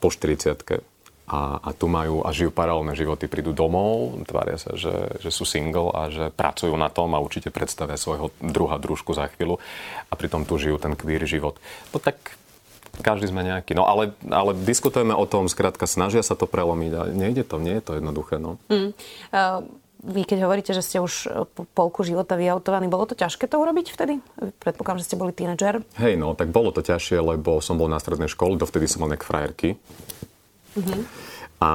po 0.00 0.08
40 0.08 0.89
a, 1.30 1.62
a 1.62 1.70
tu 1.70 1.86
majú 1.86 2.26
a 2.26 2.34
žijú 2.34 2.50
paralelné 2.50 2.98
životy, 2.98 3.30
prídu 3.30 3.54
domov, 3.54 4.18
tvária 4.26 4.58
sa, 4.58 4.74
že, 4.74 5.22
že 5.22 5.30
sú 5.30 5.46
single 5.46 5.94
a 5.94 6.10
že 6.10 6.34
pracujú 6.34 6.74
na 6.74 6.90
tom 6.90 7.14
a 7.14 7.22
určite 7.22 7.54
predstavia 7.54 7.94
svojho 7.94 8.34
druha, 8.42 8.82
družku 8.82 9.14
za 9.14 9.30
chvíľu 9.30 9.62
a 10.10 10.12
pritom 10.18 10.42
tu 10.42 10.58
žijú 10.58 10.82
ten 10.82 10.98
queer 10.98 11.22
život. 11.22 11.62
No 11.94 12.02
tak 12.02 12.18
každý 13.06 13.30
sme 13.30 13.46
nejaký. 13.46 13.78
No 13.78 13.86
ale, 13.86 14.10
ale 14.26 14.58
diskutujeme 14.58 15.14
o 15.14 15.22
tom, 15.22 15.46
skrátka 15.46 15.86
snažia 15.86 16.26
sa 16.26 16.34
to 16.34 16.50
prelomiť 16.50 16.92
a 16.98 17.02
nejde 17.14 17.46
to, 17.46 17.62
nie 17.62 17.78
je 17.78 17.82
to 17.86 17.92
jednoduché. 18.02 18.42
No. 18.42 18.58
Mm. 18.66 18.90
Uh... 19.30 19.62
Vy 20.00 20.24
keď 20.24 20.48
hovoríte, 20.48 20.72
že 20.72 20.80
ste 20.80 20.96
už 20.96 21.28
polku 21.76 22.00
života 22.08 22.32
vyautovaní, 22.32 22.88
bolo 22.88 23.04
to 23.04 23.12
ťažké 23.12 23.44
to 23.44 23.60
urobiť 23.60 23.92
vtedy? 23.92 24.24
Predpokladám, 24.56 25.04
že 25.04 25.12
ste 25.12 25.20
boli 25.20 25.28
tínedžer. 25.36 25.84
Hej, 26.00 26.16
no, 26.16 26.32
tak 26.32 26.48
bolo 26.48 26.72
to 26.72 26.80
ťažšie, 26.80 27.20
lebo 27.20 27.60
som 27.60 27.76
bol 27.76 27.84
na 27.84 28.00
strednej 28.00 28.32
škole, 28.32 28.56
dovtedy 28.56 28.88
som 28.88 29.04
mal 29.04 29.12
nejak 29.12 29.28
frajerky. 29.28 29.76
Uh-huh. 30.76 31.02
A 31.60 31.72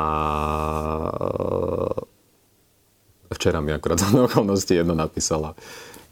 včera 3.36 3.62
mi 3.62 3.74
akurát 3.74 4.00
za 4.04 4.10
okolnosti 4.12 4.74
jedna 4.76 4.94
napísala, 4.94 5.54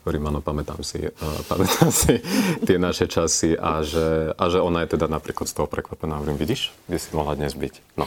hovorím, 0.04 0.28
áno, 0.30 0.40
pamätám 0.44 0.84
si, 0.84 1.00
uh, 1.00 1.40
pamätám 1.48 1.90
si 1.90 2.20
tie 2.68 2.75
naše 2.75 3.08
časy 3.08 3.56
a 3.56 3.80
že, 3.82 4.36
a 4.36 4.44
že 4.52 4.60
ona 4.60 4.84
je 4.84 5.00
teda 5.00 5.08
napríklad 5.08 5.48
z 5.48 5.56
toho 5.56 5.68
prekvapená. 5.72 6.20
Hovorím, 6.20 6.38
vidíš, 6.38 6.75
kde 6.92 7.00
si 7.00 7.10
mohla 7.16 7.40
dnes 7.40 7.56
byť. 7.56 7.96
No. 7.96 8.06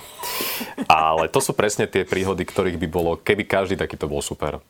Ale 0.87 1.33
to 1.33 1.41
sú 1.41 1.57
presne 1.57 1.89
tie 1.89 2.05
príhody, 2.05 2.45
ktorých 2.45 2.77
by 2.77 2.89
bolo, 2.89 3.17
keby 3.17 3.49
každý 3.49 3.81
takýto 3.81 4.07
bol 4.07 4.21
super 4.21 4.61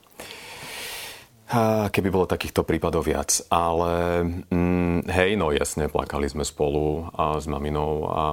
keby 1.87 2.09
bolo 2.11 2.27
takýchto 2.27 2.67
prípadov 2.67 3.07
viac. 3.07 3.39
Ale 3.47 4.23
mm, 4.51 5.07
hej, 5.07 5.39
no 5.39 5.55
jasne, 5.55 5.87
plakali 5.87 6.27
sme 6.27 6.43
spolu 6.43 7.07
a 7.15 7.39
s 7.39 7.47
maminou, 7.47 8.03
a, 8.11 8.23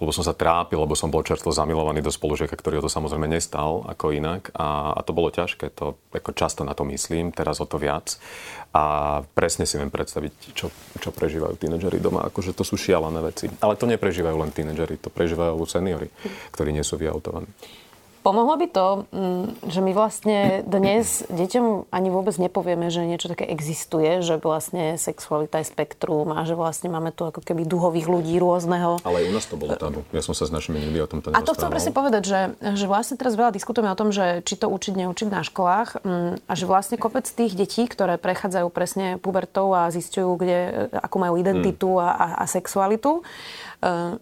lebo 0.00 0.08
som 0.08 0.24
sa 0.24 0.32
trápil, 0.32 0.80
lebo 0.80 0.96
som 0.96 1.12
bol 1.12 1.20
čerstvo 1.20 1.52
zamilovaný 1.52 2.00
do 2.00 2.08
spolužiaka, 2.08 2.56
ktorý 2.56 2.80
o 2.80 2.84
to 2.88 2.90
samozrejme 2.90 3.28
nestal 3.28 3.84
ako 3.84 4.16
inak. 4.16 4.48
A, 4.56 4.96
a 4.96 5.00
to 5.04 5.12
bolo 5.12 5.28
ťažké, 5.28 5.76
to 5.76 6.00
ako 6.16 6.32
často 6.32 6.64
na 6.64 6.72
to 6.72 6.88
myslím, 6.88 7.28
teraz 7.28 7.60
o 7.60 7.68
to 7.68 7.76
viac. 7.76 8.16
A 8.72 9.20
presne 9.36 9.68
si 9.68 9.76
viem 9.76 9.92
predstaviť, 9.92 10.56
čo, 10.56 10.72
čo 10.96 11.12
prežívajú 11.12 11.60
tínedžeri 11.60 12.00
doma. 12.00 12.24
Akože 12.28 12.56
to 12.56 12.64
sú 12.64 12.80
šialené 12.80 13.20
veci. 13.20 13.52
Ale 13.60 13.76
to 13.76 13.84
neprežívajú 13.84 14.36
len 14.36 14.52
tínedžeri, 14.52 14.96
to 14.96 15.12
prežívajú 15.12 15.60
seniory, 15.68 16.08
ktorí 16.56 16.72
nie 16.72 16.84
sú 16.84 16.96
vyautovaní. 16.96 17.48
Pomohlo 18.26 18.58
by 18.58 18.66
to, 18.74 19.06
mm, 19.14 19.70
že 19.70 19.78
my 19.78 19.94
vlastne 19.94 20.66
dnes 20.66 21.22
deťom 21.30 21.94
ani 21.94 22.10
vôbec 22.10 22.34
nepovieme, 22.42 22.90
že 22.90 23.06
niečo 23.06 23.30
také 23.30 23.46
existuje, 23.46 24.18
že 24.18 24.42
vlastne 24.42 24.98
sexualita 24.98 25.62
je 25.62 25.70
spektrum 25.70 26.34
a 26.34 26.42
že 26.42 26.58
vlastne 26.58 26.90
máme 26.90 27.14
tu 27.14 27.22
ako 27.22 27.38
keby 27.38 27.62
duhových 27.62 28.10
ľudí 28.10 28.34
rôzneho. 28.42 28.98
Ale 29.06 29.30
u 29.30 29.30
nás 29.30 29.46
to 29.46 29.54
bolo 29.54 29.78
tabu. 29.78 30.02
Ja 30.10 30.26
som 30.26 30.34
sa 30.34 30.42
s 30.42 30.50
našimi 30.50 30.82
nikdy 30.82 30.98
o 30.98 31.06
tomto 31.06 31.30
A 31.30 31.46
to 31.46 31.54
chcem 31.54 31.70
presne 31.70 31.94
povedať, 31.94 32.26
že, 32.26 32.40
že 32.74 32.90
vlastne 32.90 33.14
teraz 33.14 33.38
veľa 33.38 33.54
diskutujeme 33.54 33.94
o 33.94 34.00
tom, 34.00 34.10
že 34.10 34.42
či 34.42 34.58
to 34.58 34.66
učiť, 34.74 35.06
neučiť 35.06 35.28
na 35.30 35.46
školách 35.46 36.02
mm, 36.02 36.50
a 36.50 36.52
že 36.58 36.66
vlastne 36.66 36.98
kopec 36.98 37.30
tých 37.30 37.54
detí, 37.54 37.86
ktoré 37.86 38.18
prechádzajú 38.18 38.66
presne 38.74 39.22
pubertou 39.22 39.70
a 39.70 39.86
zistujú, 39.94 40.34
kde, 40.34 40.90
akú 40.98 41.22
majú 41.22 41.38
identitu 41.38 41.94
mm. 41.94 42.02
a, 42.02 42.08
a, 42.10 42.26
a 42.42 42.44
sexualitu, 42.50 43.22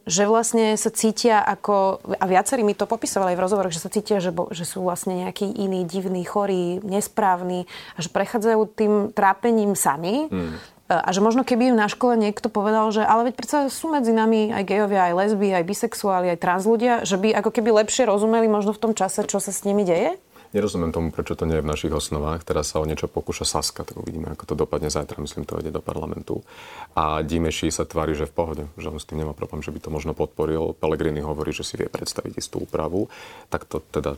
že 0.04 0.22
vlastne 0.26 0.74
sa 0.74 0.90
cítia 0.90 1.40
ako, 1.40 2.02
a 2.18 2.24
viacerí 2.26 2.66
mi 2.66 2.74
to 2.74 2.90
popisovali 2.90 3.32
aj 3.32 3.38
v 3.38 3.44
rozhovoroch, 3.44 3.74
že 3.74 3.82
sa 3.82 3.92
cítia, 3.92 4.18
že, 4.18 4.34
bo, 4.34 4.50
že 4.50 4.66
sú 4.66 4.82
vlastne 4.82 5.26
nejaký 5.26 5.46
iný, 5.46 5.86
divný, 5.86 6.26
chorý, 6.26 6.82
nesprávny 6.82 7.64
a 7.94 7.98
že 8.02 8.10
prechádzajú 8.10 8.60
tým 8.74 8.92
trápením 9.14 9.78
sami. 9.78 10.26
Hmm. 10.28 10.58
A 10.84 11.08
že 11.16 11.24
možno 11.24 11.48
keby 11.48 11.72
im 11.72 11.80
na 11.80 11.88
škole 11.88 12.12
niekto 12.12 12.52
povedal, 12.52 12.92
že 12.92 13.00
ale 13.00 13.32
veď 13.32 13.34
predsa 13.40 13.58
sú 13.72 13.88
medzi 13.88 14.12
nami 14.12 14.52
aj 14.52 14.68
gejovia, 14.68 15.08
aj 15.08 15.16
lesby, 15.16 15.48
aj 15.56 15.64
bisexuáli, 15.64 16.28
aj 16.36 16.42
trans 16.44 16.68
ľudia, 16.68 17.08
že 17.08 17.16
by 17.16 17.32
ako 17.40 17.50
keby 17.56 17.72
lepšie 17.82 18.04
rozumeli 18.04 18.52
možno 18.52 18.76
v 18.76 18.82
tom 18.84 18.92
čase, 18.92 19.24
čo 19.24 19.40
sa 19.40 19.48
s 19.48 19.64
nimi 19.64 19.88
deje? 19.88 20.20
Nerozumiem 20.54 20.94
tomu, 20.94 21.10
prečo 21.10 21.34
to 21.34 21.50
nie 21.50 21.58
je 21.58 21.66
v 21.66 21.70
našich 21.74 21.90
osnovách. 21.90 22.46
Teraz 22.46 22.70
sa 22.70 22.78
o 22.78 22.86
niečo 22.86 23.10
pokúša 23.10 23.42
Saska, 23.42 23.82
tak 23.82 23.98
uvidíme, 23.98 24.30
ako 24.30 24.46
to 24.46 24.54
dopadne 24.54 24.86
zajtra. 24.86 25.18
Myslím, 25.18 25.42
to 25.42 25.58
ide 25.58 25.74
do 25.74 25.82
parlamentu. 25.82 26.46
A 26.94 27.26
Dimeši 27.26 27.74
sa 27.74 27.82
tvári, 27.82 28.14
že 28.14 28.30
v 28.30 28.34
pohode, 28.38 28.64
že 28.78 28.86
on 28.86 29.02
s 29.02 29.04
tým 29.10 29.26
nemá 29.26 29.34
problém, 29.34 29.66
že 29.66 29.74
by 29.74 29.82
to 29.82 29.90
možno 29.90 30.14
podporil. 30.14 30.78
Pellegrini 30.78 31.26
hovorí, 31.26 31.50
že 31.50 31.66
si 31.66 31.74
vie 31.74 31.90
predstaviť 31.90 32.38
istú 32.38 32.62
úpravu. 32.62 33.10
Tak 33.50 33.66
to 33.66 33.82
teda 33.82 34.14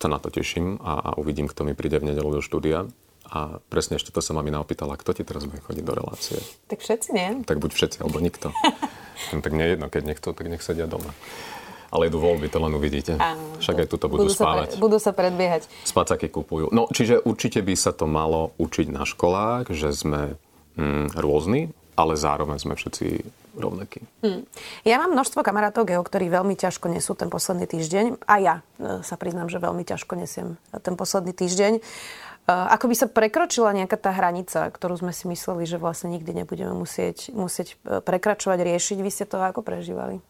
sa 0.00 0.08
na 0.08 0.16
to 0.16 0.32
teším 0.32 0.80
a, 0.80 1.12
a 1.12 1.20
uvidím, 1.20 1.44
kto 1.52 1.68
mi 1.68 1.76
príde 1.76 2.00
v 2.00 2.16
nedelu 2.16 2.32
do 2.32 2.40
štúdia. 2.40 2.88
A 3.28 3.60
presne 3.68 4.00
ešte 4.00 4.08
to 4.08 4.24
sa 4.24 4.32
mami 4.32 4.48
naopýtala, 4.48 4.96
kto 4.96 5.12
ti 5.12 5.20
teraz 5.20 5.44
bude 5.44 5.60
chodiť 5.60 5.84
do 5.84 5.92
relácie. 5.92 6.40
Tak 6.72 6.80
všetci, 6.80 7.08
nie? 7.12 7.28
Tak 7.44 7.60
buď 7.60 7.76
všetci, 7.76 8.00
alebo 8.00 8.24
nikto. 8.24 8.56
tak 9.44 9.52
nie 9.52 9.76
jedno, 9.76 9.92
keď 9.92 10.16
nechcú, 10.16 10.32
tak 10.32 10.48
nech 10.48 10.64
sedia 10.64 10.88
doma 10.88 11.12
ale 11.88 12.12
idú 12.12 12.20
voľby, 12.20 12.52
to 12.52 12.60
len 12.60 12.72
uvidíte. 12.76 13.16
Áno, 13.16 13.56
Však 13.60 13.84
aj 13.84 13.88
tuto 13.88 14.06
budú, 14.12 14.28
budú 14.28 14.36
spávať. 14.36 14.68
Sa 14.68 14.76
pre, 14.76 14.82
budú 14.84 14.98
sa 15.00 15.12
predbiehať. 15.16 15.62
Spacáky 15.88 16.28
kupujú. 16.28 16.68
No, 16.68 16.88
čiže 16.92 17.20
určite 17.24 17.64
by 17.64 17.74
sa 17.74 17.96
to 17.96 18.04
malo 18.04 18.52
učiť 18.60 18.92
na 18.92 19.08
školách, 19.08 19.72
že 19.72 19.96
sme 19.96 20.36
mm, 20.76 21.16
rôzni, 21.16 21.72
ale 21.98 22.14
zároveň 22.14 22.62
sme 22.62 22.74
všetci 22.76 23.26
rovnakí. 23.58 24.06
Hmm. 24.22 24.46
Ja 24.86 25.02
mám 25.02 25.18
množstvo 25.18 25.42
kamarátov 25.42 25.90
geo, 25.90 25.98
ktorí 25.98 26.30
veľmi 26.30 26.54
ťažko 26.54 26.86
nesú 26.86 27.18
ten 27.18 27.26
posledný 27.26 27.66
týždeň. 27.66 28.22
A 28.22 28.34
ja 28.38 28.54
e, 28.78 29.02
sa 29.02 29.18
priznám, 29.18 29.50
že 29.50 29.58
veľmi 29.58 29.82
ťažko 29.82 30.14
nesiem 30.14 30.54
ten 30.70 30.94
posledný 30.94 31.34
týždeň. 31.34 31.72
E, 31.74 31.80
ako 32.46 32.86
by 32.86 32.94
sa 32.94 33.06
prekročila 33.10 33.74
nejaká 33.74 33.98
tá 33.98 34.14
hranica, 34.14 34.70
ktorú 34.70 35.02
sme 35.02 35.10
si 35.10 35.26
mysleli, 35.26 35.66
že 35.66 35.82
vlastne 35.82 36.14
nikdy 36.14 36.46
nebudeme 36.46 36.70
musieť, 36.70 37.34
musieť 37.34 37.74
e, 37.82 37.98
prekračovať, 37.98 38.58
riešiť. 38.62 38.98
Vy 39.02 39.10
ste 39.10 39.26
to 39.26 39.42
ako 39.42 39.66
prežívali? 39.66 40.22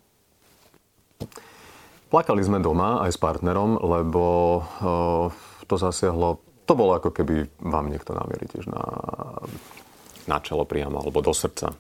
Plakali 2.09 2.41
sme 2.41 2.65
doma 2.65 3.05
aj 3.05 3.13
s 3.15 3.19
partnerom, 3.21 3.85
lebo 3.85 4.25
uh, 4.65 5.29
to 5.69 5.75
zasiahlo, 5.77 6.41
to 6.65 6.73
bolo 6.73 6.97
ako 6.97 7.13
keby 7.13 7.45
vám 7.61 7.93
niekto 7.93 8.17
namierí 8.17 8.49
tiež 8.49 8.65
na, 8.73 8.85
na 10.25 10.41
čelo 10.41 10.65
priamo, 10.65 11.05
alebo 11.05 11.21
do 11.21 11.37
srdca. 11.37 11.77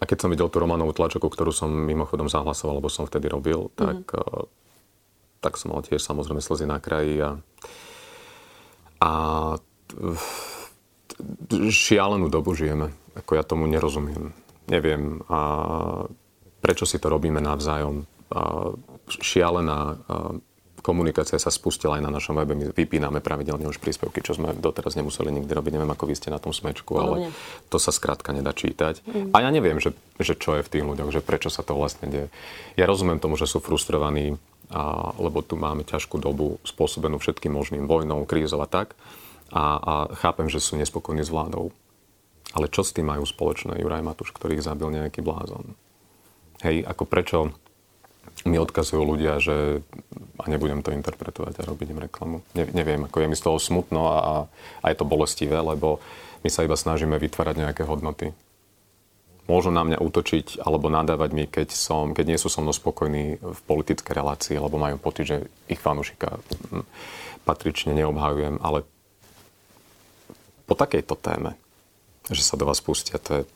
A 0.00 0.02
keď 0.08 0.16
som 0.24 0.32
videl 0.32 0.48
tú 0.48 0.64
Romanovú 0.64 0.96
tlačoku, 0.96 1.28
ktorú 1.28 1.52
som 1.52 1.68
mimochodom 1.68 2.32
zahlasoval, 2.32 2.80
lebo 2.80 2.88
som 2.88 3.04
vtedy 3.04 3.28
robil, 3.28 3.68
tak, 3.76 4.08
mm-hmm. 4.08 4.48
tak 5.44 5.60
som 5.60 5.76
mal 5.76 5.84
tiež 5.84 6.00
samozrejme 6.00 6.40
slzy 6.40 6.64
na 6.64 6.80
kraji 6.80 7.20
a, 7.20 7.30
a 9.04 9.10
šialenú 11.68 12.32
dobu 12.32 12.56
žijeme. 12.56 12.96
Ako 13.12 13.36
ja 13.36 13.44
tomu 13.44 13.68
nerozumiem. 13.68 14.32
Neviem, 14.72 15.20
a 15.28 16.08
prečo 16.60 16.84
si 16.84 17.00
to 17.00 17.08
robíme 17.08 17.40
navzájom 17.42 18.06
šialená 19.10 19.98
komunikácia 20.80 21.36
sa 21.36 21.52
spustila 21.52 22.00
aj 22.00 22.02
na 22.04 22.10
našom 22.10 22.34
webe. 22.40 22.56
My 22.56 22.72
vypíname 22.72 23.20
pravidelne 23.20 23.68
už 23.68 23.78
príspevky, 23.78 24.24
čo 24.24 24.32
sme 24.32 24.56
doteraz 24.56 24.96
nemuseli 24.96 25.28
nikdy 25.28 25.52
robiť. 25.52 25.72
Neviem, 25.76 25.92
ako 25.92 26.08
vy 26.08 26.14
ste 26.16 26.32
na 26.32 26.40
tom 26.40 26.56
smečku, 26.56 26.92
ale 26.96 27.30
to 27.68 27.76
sa 27.76 27.92
skrátka 27.92 28.32
nedá 28.32 28.50
čítať. 28.56 29.04
Mm. 29.04 29.30
A 29.36 29.44
ja 29.44 29.50
neviem, 29.52 29.76
že, 29.78 29.92
že 30.16 30.34
čo 30.34 30.56
je 30.58 30.64
v 30.64 30.72
tých 30.72 30.84
ľuďoch, 30.84 31.12
že 31.12 31.20
prečo 31.20 31.52
sa 31.52 31.60
to 31.60 31.76
vlastne 31.76 32.08
deje. 32.08 32.28
Ja 32.80 32.88
rozumiem 32.88 33.20
tomu, 33.20 33.36
že 33.36 33.44
sú 33.44 33.60
frustrovaní, 33.60 34.40
a, 34.72 35.12
lebo 35.20 35.44
tu 35.44 35.60
máme 35.60 35.84
ťažkú 35.84 36.16
dobu 36.16 36.56
spôsobenú 36.64 37.20
všetkým 37.20 37.52
možným 37.52 37.84
vojnou, 37.84 38.24
krízov 38.24 38.64
a 38.64 38.68
tak. 38.68 38.96
A, 39.52 39.62
a 39.76 39.94
chápem, 40.16 40.48
že 40.48 40.64
sú 40.64 40.80
nespokojní 40.80 41.26
s 41.26 41.30
vládou. 41.30 41.74
Ale 42.50 42.66
čo 42.66 42.82
s 42.82 42.90
tým 42.90 43.06
majú 43.06 43.22
spoločné 43.28 43.78
Juraj 43.78 44.02
Matuš, 44.02 44.34
ktorý 44.34 44.58
ich 44.58 44.66
zabil 44.66 44.90
nejaký 44.90 45.22
blázon? 45.22 45.76
Hej, 46.60 46.84
ako 46.84 47.04
prečo 47.08 47.38
mi 48.44 48.56
odkazujú 48.56 49.02
ľudia, 49.04 49.36
že 49.40 49.84
a 50.40 50.44
nebudem 50.48 50.80
to 50.80 50.92
interpretovať 50.96 51.60
a 51.60 51.68
robiť 51.68 51.88
im 51.92 52.00
reklamu. 52.08 52.36
Ne, 52.56 52.64
neviem, 52.72 53.04
ako 53.04 53.20
je 53.20 53.28
mi 53.28 53.36
z 53.36 53.44
toho 53.44 53.58
smutno 53.60 54.08
a, 54.08 54.48
a 54.80 54.84
je 54.88 54.96
to 54.96 55.08
bolestivé, 55.08 55.60
lebo 55.60 56.00
my 56.40 56.48
sa 56.48 56.64
iba 56.64 56.76
snažíme 56.76 57.20
vytvárať 57.20 57.56
nejaké 57.60 57.82
hodnoty. 57.84 58.32
Môžu 59.44 59.68
na 59.74 59.84
mňa 59.84 60.00
útočiť 60.00 60.62
alebo 60.62 60.88
nadávať 60.88 61.30
mi, 61.36 61.44
keď, 61.44 61.74
som, 61.74 62.16
keď 62.16 62.24
nie 62.32 62.38
sú 62.40 62.48
so 62.48 62.64
mnou 62.64 62.72
spokojní 62.72 63.42
v 63.42 63.60
politickej 63.66 64.14
relácii, 64.14 64.54
alebo 64.56 64.80
majú 64.80 64.96
pocit, 64.96 65.26
že 65.26 65.36
ich 65.68 65.82
fanúšika 65.82 66.40
hm, 66.70 66.86
patrične 67.44 67.92
neobhajujem, 67.92 68.62
ale 68.62 68.86
po 70.64 70.78
takejto 70.78 71.18
téme, 71.18 71.58
že 72.30 72.46
sa 72.46 72.54
do 72.54 72.64
vás 72.64 72.78
pustia, 72.78 73.18
to 73.18 73.42
je 73.42 73.48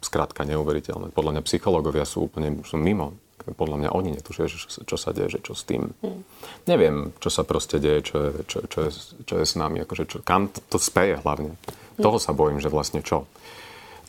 skrátka 0.00 0.48
neuveriteľné. 0.48 1.12
Podľa 1.12 1.32
mňa 1.38 1.42
psychológovia 1.46 2.08
sú 2.08 2.26
úplne 2.26 2.60
sú 2.64 2.80
mimo. 2.80 3.16
Podľa 3.40 3.76
mňa 3.80 3.90
oni 3.96 4.20
netušia, 4.20 4.52
čo, 4.52 4.84
čo 4.84 4.96
sa 5.00 5.16
deje, 5.16 5.36
že 5.36 5.40
čo 5.40 5.56
s 5.56 5.64
tým. 5.64 5.96
Hmm. 6.04 6.22
Neviem, 6.68 7.16
čo 7.24 7.32
sa 7.32 7.40
proste 7.40 7.80
deje, 7.80 8.12
čo 8.12 8.16
je, 8.20 8.30
čo, 8.44 8.58
čo 8.68 8.78
je, 8.84 8.90
čo 9.24 9.34
je 9.40 9.44
s 9.48 9.56
nami, 9.56 9.80
akože 9.80 10.04
čo, 10.06 10.16
kam 10.20 10.52
to, 10.52 10.60
to 10.68 10.76
speje 10.76 11.16
hlavne. 11.24 11.56
Hmm. 11.56 12.02
Toho 12.04 12.20
sa 12.20 12.36
bojím, 12.36 12.60
že 12.60 12.68
vlastne 12.68 13.00
čo. 13.00 13.24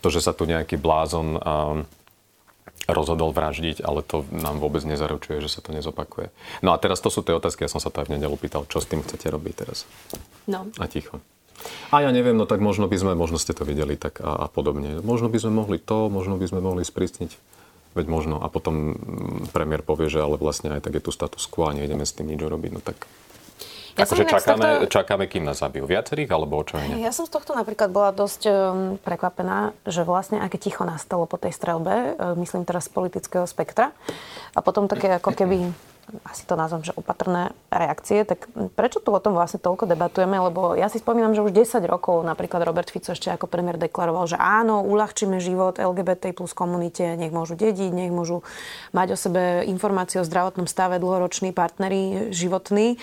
To, 0.04 0.08
že 0.12 0.20
sa 0.20 0.36
tu 0.36 0.44
nejaký 0.44 0.76
blázon 0.76 1.40
um, 1.40 1.88
rozhodol 2.92 3.32
vraždiť, 3.32 3.86
ale 3.86 4.04
to 4.04 4.28
nám 4.34 4.60
vôbec 4.60 4.84
nezaručuje, 4.84 5.40
že 5.40 5.50
sa 5.50 5.64
to 5.64 5.72
nezopakuje. 5.72 6.34
No 6.66 6.76
a 6.76 6.78
teraz 6.82 7.00
to 7.00 7.14
sú 7.14 7.24
tie 7.24 7.36
otázky, 7.36 7.66
ja 7.66 7.72
som 7.72 7.80
sa 7.80 7.94
to 7.94 8.04
aj 8.04 8.12
v 8.12 8.20
nedelu 8.20 8.36
pýtal, 8.36 8.68
čo 8.68 8.84
s 8.84 8.90
tým 8.90 9.06
chcete 9.06 9.32
robiť 9.32 9.54
teraz. 9.54 9.88
No. 10.50 10.68
A 10.82 10.86
ticho. 10.92 11.22
A 11.92 12.06
ja 12.06 12.10
neviem, 12.10 12.36
no 12.36 12.50
tak 12.50 12.64
možno 12.64 12.88
by 12.88 12.98
sme, 12.98 13.12
možno 13.14 13.42
ste 13.42 13.56
to 13.56 13.68
videli 13.68 14.00
tak 14.00 14.20
a, 14.24 14.46
a 14.46 14.48
podobne. 14.48 15.00
Možno 15.04 15.28
by 15.28 15.38
sme 15.42 15.52
mohli 15.54 15.78
to, 15.78 16.08
možno 16.08 16.38
by 16.40 16.46
sme 16.48 16.60
mohli 16.64 16.84
sprísniť. 16.86 17.32
Veď 17.92 18.06
možno. 18.08 18.40
A 18.40 18.48
potom 18.48 18.96
mm, 18.96 19.52
premiér 19.52 19.84
povie, 19.84 20.08
že 20.08 20.24
ale 20.24 20.40
vlastne 20.40 20.72
aj 20.72 20.88
tak 20.88 20.96
je 20.98 21.04
tu 21.04 21.12
status 21.12 21.44
quo 21.52 21.68
a 21.68 21.76
nejdeme 21.76 22.08
s 22.08 22.16
tým 22.16 22.32
nič 22.32 22.40
urobiť. 22.40 22.72
No 22.72 22.80
tak 22.80 23.04
ja 24.00 24.08
akože 24.08 24.24
čakáme, 24.24 24.88
tohto... 24.88 24.88
čakáme, 24.88 25.26
kým 25.28 25.44
nás 25.44 25.60
zabijú 25.60 25.84
viacerých, 25.84 26.32
alebo 26.32 26.64
čo 26.64 26.80
iné? 26.80 27.04
Ja 27.04 27.12
som 27.12 27.28
z 27.28 27.36
tohto 27.36 27.52
napríklad 27.52 27.92
bola 27.92 28.16
dosť 28.16 28.42
um, 28.48 28.52
prekvapená, 29.04 29.76
že 29.84 30.08
vlastne 30.08 30.40
aké 30.40 30.56
ticho 30.56 30.88
nastalo 30.88 31.28
po 31.28 31.36
tej 31.36 31.52
strelbe, 31.52 32.16
uh, 32.16 32.32
myslím 32.40 32.64
teraz 32.64 32.88
z 32.88 32.96
politického 32.96 33.44
spektra. 33.44 33.92
A 34.56 34.60
potom 34.64 34.88
také 34.88 35.12
ako 35.12 35.36
keby 35.36 35.76
asi 36.28 36.44
to 36.44 36.60
nazvem, 36.60 36.84
že 36.84 36.96
opatrné 36.96 37.56
reakcie, 37.72 38.28
tak 38.28 38.52
prečo 38.76 39.00
tu 39.00 39.16
o 39.16 39.20
tom 39.24 39.34
vlastne 39.34 39.64
toľko 39.64 39.88
debatujeme? 39.88 40.36
Lebo 40.36 40.76
ja 40.76 40.92
si 40.92 41.00
spomínam, 41.00 41.32
že 41.32 41.44
už 41.46 41.56
10 41.56 41.82
rokov 41.88 42.22
napríklad 42.28 42.68
Robert 42.68 42.92
Fico 42.92 43.16
ešte 43.16 43.32
ako 43.32 43.48
premiér 43.48 43.80
deklaroval, 43.80 44.28
že 44.28 44.38
áno, 44.38 44.84
uľahčíme 44.84 45.40
život 45.40 45.80
LGBT 45.80 46.36
plus 46.36 46.52
komunite, 46.52 47.16
nech 47.16 47.32
môžu 47.32 47.56
dediť, 47.56 47.92
nech 47.96 48.12
môžu 48.12 48.44
mať 48.92 49.16
o 49.16 49.18
sebe 49.18 49.64
informácie 49.66 50.20
o 50.20 50.28
zdravotnom 50.28 50.68
stave 50.68 51.00
dlhoroční 51.00 51.56
partneri 51.56 52.34
životní. 52.36 53.00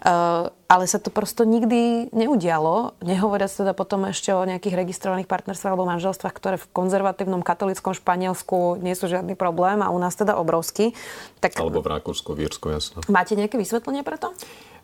Uh, 0.00 0.48
ale 0.64 0.88
sa 0.88 0.96
to 0.96 1.12
prosto 1.12 1.44
nikdy 1.44 2.08
neudialo. 2.08 2.96
Nehovoria 3.04 3.52
sa 3.52 3.68
teda 3.68 3.76
potom 3.76 4.08
ešte 4.08 4.32
o 4.32 4.40
nejakých 4.48 4.80
registrovaných 4.80 5.28
partnerstvách 5.28 5.76
alebo 5.76 5.84
manželstvách, 5.84 6.32
ktoré 6.32 6.56
v 6.56 6.70
konzervatívnom 6.72 7.44
katolickom 7.44 7.92
Španielsku 7.92 8.80
nie 8.80 8.96
sú 8.96 9.12
žiadny 9.12 9.36
problém 9.36 9.84
a 9.84 9.92
u 9.92 10.00
nás 10.00 10.16
teda 10.16 10.40
obrovský. 10.40 10.96
Tak... 11.44 11.60
Alebo 11.60 11.84
v 11.84 12.00
Rakúsku, 12.00 12.32
v 12.32 12.48
Írsku, 12.48 12.72
jasno. 12.72 13.04
Máte 13.12 13.36
nejaké 13.36 13.60
vysvetlenie 13.60 14.00
pre 14.00 14.16
to? 14.16 14.32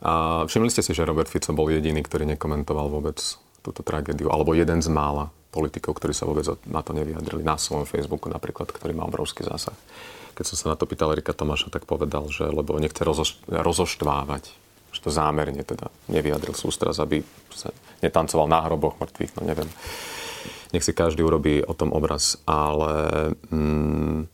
A 0.04 0.44
všimli 0.44 0.68
ste 0.68 0.84
si, 0.84 0.92
že 0.92 1.08
Robert 1.08 1.32
Fico 1.32 1.56
bol 1.56 1.72
jediný, 1.72 2.04
ktorý 2.04 2.28
nekomentoval 2.36 2.92
vôbec 2.92 3.16
túto 3.64 3.80
tragédiu, 3.80 4.28
alebo 4.28 4.52
jeden 4.52 4.84
z 4.84 4.92
mála 4.92 5.32
politikov, 5.48 5.96
ktorí 5.96 6.12
sa 6.12 6.28
vôbec 6.28 6.44
na 6.68 6.84
to 6.84 6.92
nevyjadrili. 6.92 7.40
Na 7.40 7.56
svojom 7.56 7.88
Facebooku 7.88 8.28
napríklad, 8.28 8.68
ktorý 8.68 8.92
má 8.92 9.08
obrovský 9.08 9.48
zásah. 9.48 9.72
Keď 10.36 10.44
som 10.44 10.56
sa 10.60 10.66
na 10.68 10.76
to 10.76 10.84
pýtal 10.84 11.16
Erika 11.16 11.32
Tomáša, 11.32 11.72
tak 11.72 11.88
povedal, 11.88 12.28
že 12.28 12.44
lebo 12.44 12.76
nechce 12.76 13.00
rozoš- 13.00 13.40
rozoštvávať 13.48 14.65
to 15.06 15.14
zámerne 15.14 15.62
teda 15.62 15.86
nevyjadril 16.10 16.58
sústras, 16.58 16.98
aby 16.98 17.22
sa 17.54 17.70
netancoval 18.02 18.50
na 18.50 18.66
hroboch 18.66 18.98
mŕtvych, 18.98 19.38
no 19.38 19.46
neviem. 19.46 19.70
Nech 20.74 20.82
si 20.82 20.90
každý 20.90 21.22
urobí 21.22 21.62
o 21.62 21.78
tom 21.78 21.94
obraz, 21.94 22.42
ale 22.42 23.30
mm, 23.54 24.26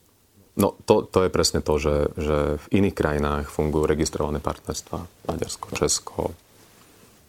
no 0.57 0.69
to, 0.88 1.05
to 1.05 1.29
je 1.29 1.31
presne 1.31 1.61
to, 1.61 1.76
že, 1.76 1.97
že 2.17 2.37
v 2.57 2.67
iných 2.81 2.97
krajinách 2.97 3.52
fungujú 3.52 3.85
registrované 3.85 4.41
partnerstva. 4.41 5.29
Maďarsko, 5.29 5.76
Česko, 5.76 6.33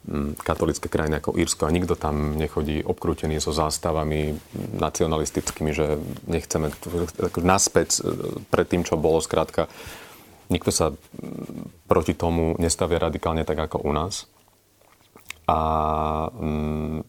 mm, 0.08 0.40
katolické 0.40 0.88
krajiny 0.88 1.20
ako 1.20 1.36
Írsko 1.36 1.68
a 1.68 1.74
nikto 1.76 2.00
tam 2.00 2.40
nechodí 2.40 2.80
obkrútený 2.80 3.44
so 3.44 3.52
zástavami 3.52 4.40
nacionalistickými, 4.80 5.76
že 5.76 6.00
nechceme 6.24 6.72
naspäť 7.44 8.08
pred 8.48 8.66
tým, 8.72 8.88
čo 8.88 8.96
bolo. 8.96 9.20
Skrátka, 9.20 9.68
nikto 10.48 10.70
sa 10.72 10.92
proti 11.88 12.12
tomu 12.16 12.56
nestavia 12.60 12.98
radikálne 12.98 13.44
tak 13.44 13.70
ako 13.70 13.84
u 13.84 13.92
nás. 13.92 14.28
A 15.44 15.58
mm, 16.32 17.04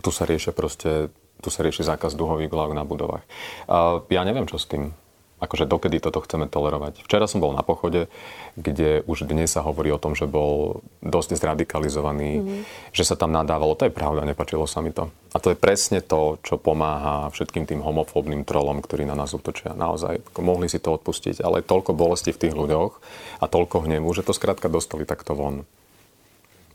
tu 0.00 0.10
sa 0.12 0.28
riešia 0.28 0.52
proste, 0.52 1.08
tu 1.40 1.48
sa 1.48 1.64
rieši 1.64 1.84
zákaz 1.84 2.16
duhových 2.16 2.52
vlák 2.52 2.76
na 2.76 2.84
budovách. 2.84 3.24
A 3.68 4.04
ja 4.12 4.22
neviem, 4.24 4.44
čo 4.44 4.60
s 4.60 4.68
tým 4.68 4.92
akože 5.40 5.64
dokedy 5.64 6.04
toto 6.04 6.20
chceme 6.20 6.44
tolerovať. 6.46 7.00
Včera 7.08 7.24
som 7.24 7.40
bol 7.40 7.56
na 7.56 7.64
pochode, 7.64 8.12
kde 8.60 9.00
už 9.08 9.24
dnes 9.24 9.48
sa 9.48 9.64
hovorí 9.64 9.88
o 9.88 9.98
tom, 9.98 10.12
že 10.12 10.28
bol 10.28 10.84
dosť 11.00 11.40
zradikalizovaný, 11.40 12.30
mm-hmm. 12.36 12.60
že 12.92 13.08
sa 13.08 13.16
tam 13.16 13.32
nadávalo. 13.32 13.72
To 13.80 13.88
je 13.88 13.96
pravda, 13.96 14.28
nepačilo 14.28 14.68
sa 14.68 14.84
mi 14.84 14.92
to. 14.92 15.08
A 15.32 15.40
to 15.40 15.56
je 15.56 15.56
presne 15.56 16.04
to, 16.04 16.36
čo 16.44 16.60
pomáha 16.60 17.32
všetkým 17.32 17.64
tým 17.64 17.80
homofóbnym 17.80 18.44
trolom, 18.44 18.84
ktorí 18.84 19.08
na 19.08 19.16
nás 19.16 19.32
útočia. 19.32 19.72
Naozaj, 19.72 20.36
mohli 20.36 20.68
si 20.68 20.76
to 20.76 21.00
odpustiť, 21.00 21.40
ale 21.40 21.64
toľko 21.64 21.96
bolesti 21.96 22.36
v 22.36 22.40
tých 22.46 22.54
ľuďoch 22.54 22.92
a 23.40 23.44
toľko 23.48 23.88
hnevu, 23.88 24.12
že 24.12 24.26
to 24.26 24.36
skrátka 24.36 24.68
dostali 24.68 25.08
takto 25.08 25.32
von. 25.32 25.64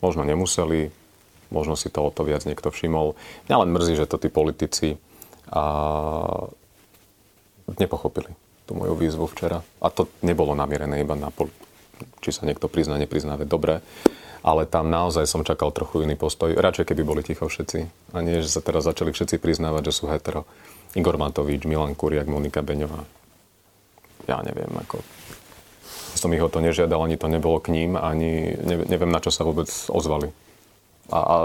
Možno 0.01 0.25
nemuseli, 0.25 0.89
možno 1.53 1.77
si 1.77 1.93
to 1.93 2.09
o 2.09 2.09
to 2.09 2.25
viac 2.25 2.49
niekto 2.49 2.73
všimol. 2.73 3.13
Mňa 3.45 3.55
len 3.61 3.69
mrzí, 3.77 3.93
že 3.93 4.09
to 4.09 4.17
tí 4.17 4.33
politici 4.33 4.97
a 5.53 5.61
nepochopili 7.77 8.33
tú 8.65 8.73
moju 8.73 8.97
výzvu 8.97 9.29
včera. 9.29 9.61
A 9.79 9.87
to 9.93 10.09
nebolo 10.25 10.57
namierené 10.57 11.01
iba 11.01 11.13
na 11.13 11.29
či 12.19 12.33
sa 12.33 12.43
niekto 12.43 12.67
prizná, 12.67 12.97
neprizná, 12.97 13.37
dobre. 13.45 13.85
Ale 14.45 14.69
tam 14.69 14.93
naozaj 14.93 15.25
som 15.25 15.41
čakal 15.41 15.73
trochu 15.73 16.05
iný 16.05 16.13
postoj. 16.13 16.53
Radšej, 16.53 16.93
keby 16.93 17.01
boli 17.01 17.21
ticho 17.25 17.49
všetci. 17.49 18.13
A 18.13 18.21
nie, 18.21 18.45
že 18.45 18.49
sa 18.49 18.61
teraz 18.61 18.85
začali 18.85 19.09
všetci 19.09 19.41
priznávať, 19.41 19.89
že 19.89 19.93
sú 19.93 20.05
hetero. 20.05 20.45
Igor 20.93 21.17
Matovič, 21.17 21.65
Milan 21.65 21.97
Kuriak, 21.97 22.29
Monika 22.29 22.61
Beňová. 22.61 23.01
Ja 24.29 24.41
neviem, 24.45 24.69
ako... 24.69 25.01
Som 26.15 26.31
ich 26.31 26.39
o 26.39 26.47
to 26.47 26.63
nežiadal, 26.63 27.03
ani 27.03 27.19
to 27.19 27.27
nebolo 27.27 27.59
k 27.59 27.75
ním, 27.75 27.99
ani 27.99 28.55
neviem, 28.63 29.11
na 29.11 29.19
čo 29.19 29.35
sa 29.35 29.43
vôbec 29.43 29.67
ozvali. 29.91 30.31
A, 31.11 31.19
a 31.19 31.35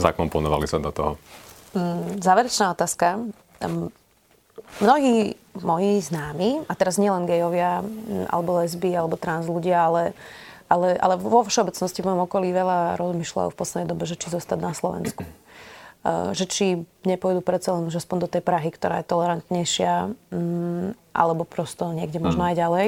zakomponovali 0.00 0.64
sa 0.64 0.80
do 0.80 0.88
toho. 0.88 1.20
Mm, 1.76 2.22
záverečná 2.22 2.72
otázka. 2.72 3.28
Mnohí 4.78 5.34
moji 5.58 5.98
známi, 5.98 6.64
a 6.70 6.72
teraz 6.78 6.98
nielen 7.02 7.26
gejovia, 7.26 7.82
alebo 8.30 8.62
lesby, 8.62 8.94
alebo 8.94 9.18
trans 9.18 9.50
ľudia, 9.50 9.90
ale, 9.90 10.14
ale, 10.70 10.94
ale 10.98 11.14
vo 11.18 11.42
všeobecnosti 11.42 12.02
v 12.02 12.06
mojom 12.12 12.30
okolí 12.30 12.54
veľa 12.54 12.94
rozmýšľajú 13.00 13.48
v 13.50 13.58
poslednej 13.58 13.88
dobe, 13.90 14.06
že 14.06 14.18
či 14.18 14.30
zostať 14.30 14.58
na 14.58 14.72
Slovensku. 14.72 15.22
Že 16.08 16.44
či 16.48 16.66
nepôjdu 17.04 17.42
predsa 17.42 17.74
len 17.74 17.90
už 17.90 18.00
aspoň 18.00 18.16
do 18.24 18.28
tej 18.30 18.40
Prahy, 18.40 18.70
ktorá 18.70 19.02
je 19.02 19.10
tolerantnejšia, 19.10 20.14
alebo 21.10 21.42
prosto 21.42 21.90
niekde 21.90 22.22
možno 22.22 22.48
aj 22.48 22.54
ďalej. 22.54 22.86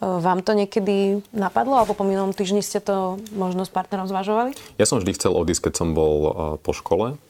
Vám 0.00 0.42
to 0.42 0.56
niekedy 0.56 1.20
napadlo, 1.30 1.78
alebo 1.78 1.94
po 1.94 2.02
minulom 2.02 2.34
týždni 2.34 2.64
ste 2.64 2.80
to 2.80 3.20
možno 3.36 3.62
s 3.62 3.70
partnerom 3.70 4.08
zvažovali? 4.08 4.56
Ja 4.80 4.88
som 4.88 4.98
vždy 4.98 5.14
chcel 5.14 5.36
odísť, 5.36 5.68
keď 5.68 5.74
som 5.84 5.88
bol 5.92 6.16
po 6.64 6.72
škole, 6.74 7.20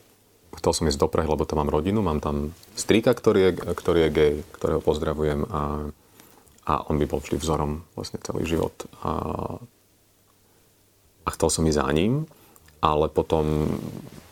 chcel 0.60 0.72
som 0.72 0.88
ísť 0.88 1.00
do 1.00 1.08
Prahy, 1.10 1.28
lebo 1.28 1.46
tam 1.48 1.62
mám 1.62 1.72
rodinu, 1.72 2.02
mám 2.04 2.18
tam 2.18 2.54
strýka, 2.74 3.14
ktorý 3.14 3.40
je, 3.40 3.50
ktorý 3.74 3.98
je 4.08 4.14
gay, 4.14 4.32
ktorého 4.54 4.80
pozdravujem 4.82 5.46
a, 5.48 5.90
a 6.64 6.72
on 6.88 6.96
by 7.00 7.06
bol 7.08 7.20
vždy 7.20 7.36
vzorom 7.40 7.86
vlastne 7.94 8.20
celý 8.22 8.44
život. 8.44 8.74
A, 9.02 9.12
a 11.24 11.28
chcel 11.34 11.48
som 11.48 11.66
ísť 11.66 11.80
za 11.80 11.88
ním, 11.92 12.28
ale 12.84 13.08
potom 13.08 13.72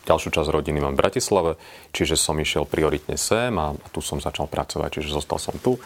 ďalšiu 0.02 0.34
časť 0.34 0.50
rodiny 0.50 0.82
mám 0.82 0.98
v 0.98 1.00
Bratislave, 1.00 1.52
čiže 1.94 2.18
som 2.18 2.34
išiel 2.36 2.66
prioritne 2.66 3.14
sem 3.14 3.54
a 3.54 3.74
tu 3.94 4.02
som 4.02 4.18
začal 4.18 4.50
pracovať, 4.50 4.98
čiže 4.98 5.14
zostal 5.14 5.38
som 5.38 5.54
tu. 5.62 5.78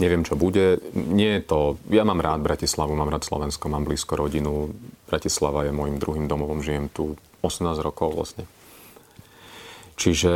Neviem, 0.00 0.24
čo 0.24 0.34
bude. 0.34 0.80
Nie 0.94 1.40
je 1.40 1.42
to... 1.44 1.58
Ja 1.92 2.02
mám 2.08 2.24
rád 2.24 2.40
Bratislavu, 2.40 2.96
mám 2.96 3.12
rád 3.12 3.28
Slovensko, 3.28 3.68
mám 3.68 3.84
blízko 3.84 4.16
rodinu. 4.16 4.72
Bratislava 5.06 5.68
je 5.68 5.72
môjim 5.76 6.00
druhým 6.00 6.26
domovom, 6.26 6.64
žijem 6.64 6.88
tu 6.88 7.20
18 7.44 7.78
rokov 7.84 8.16
vlastne. 8.16 8.48
Čiže, 9.98 10.32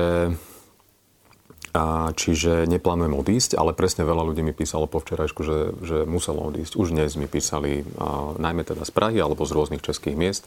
a, 1.73 2.13
čiže 2.13 2.69
neplánujem 2.69 3.17
odísť, 3.17 3.57
ale 3.57 3.73
presne 3.73 4.05
veľa 4.05 4.29
ľudí 4.29 4.45
mi 4.45 4.53
písalo 4.53 4.85
po 4.85 5.01
včerajšku, 5.01 5.41
že, 5.41 5.59
že 5.81 5.97
muselo 6.05 6.45
odísť. 6.53 6.77
Už 6.77 6.93
dnes 6.93 7.17
mi 7.17 7.25
písali, 7.25 7.81
a, 7.97 8.37
najmä 8.37 8.61
teda 8.69 8.85
z 8.85 8.93
Prahy 8.93 9.17
alebo 9.25 9.49
z 9.49 9.57
rôznych 9.57 9.81
českých 9.81 10.17
miest, 10.17 10.45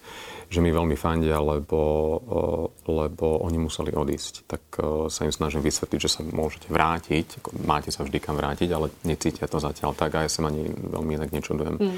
že 0.53 0.61
mi 0.61 0.69
veľmi 0.69 0.93
fandia, 0.93 1.41
lebo, 1.41 1.81
lebo 2.85 3.41
oni 3.41 3.57
museli 3.57 3.89
odísť. 3.89 4.45
Tak 4.45 4.63
sa 5.09 5.25
im 5.25 5.33
snažím 5.33 5.65
vysvetliť, 5.65 5.99
že 5.99 6.13
sa 6.13 6.21
môžete 6.21 6.69
vrátiť, 6.69 7.41
máte 7.65 7.89
sa 7.89 8.05
vždy 8.05 8.21
kam 8.21 8.37
vrátiť, 8.37 8.69
ale 8.69 8.93
necítia 9.01 9.49
to 9.49 9.57
zatiaľ 9.57 9.97
tak 9.97 10.13
a 10.13 10.23
ja 10.25 10.29
sa 10.29 10.45
ani 10.45 10.69
veľmi 10.69 11.17
inak 11.17 11.33
nečudujem. 11.33 11.81
Mm. 11.81 11.97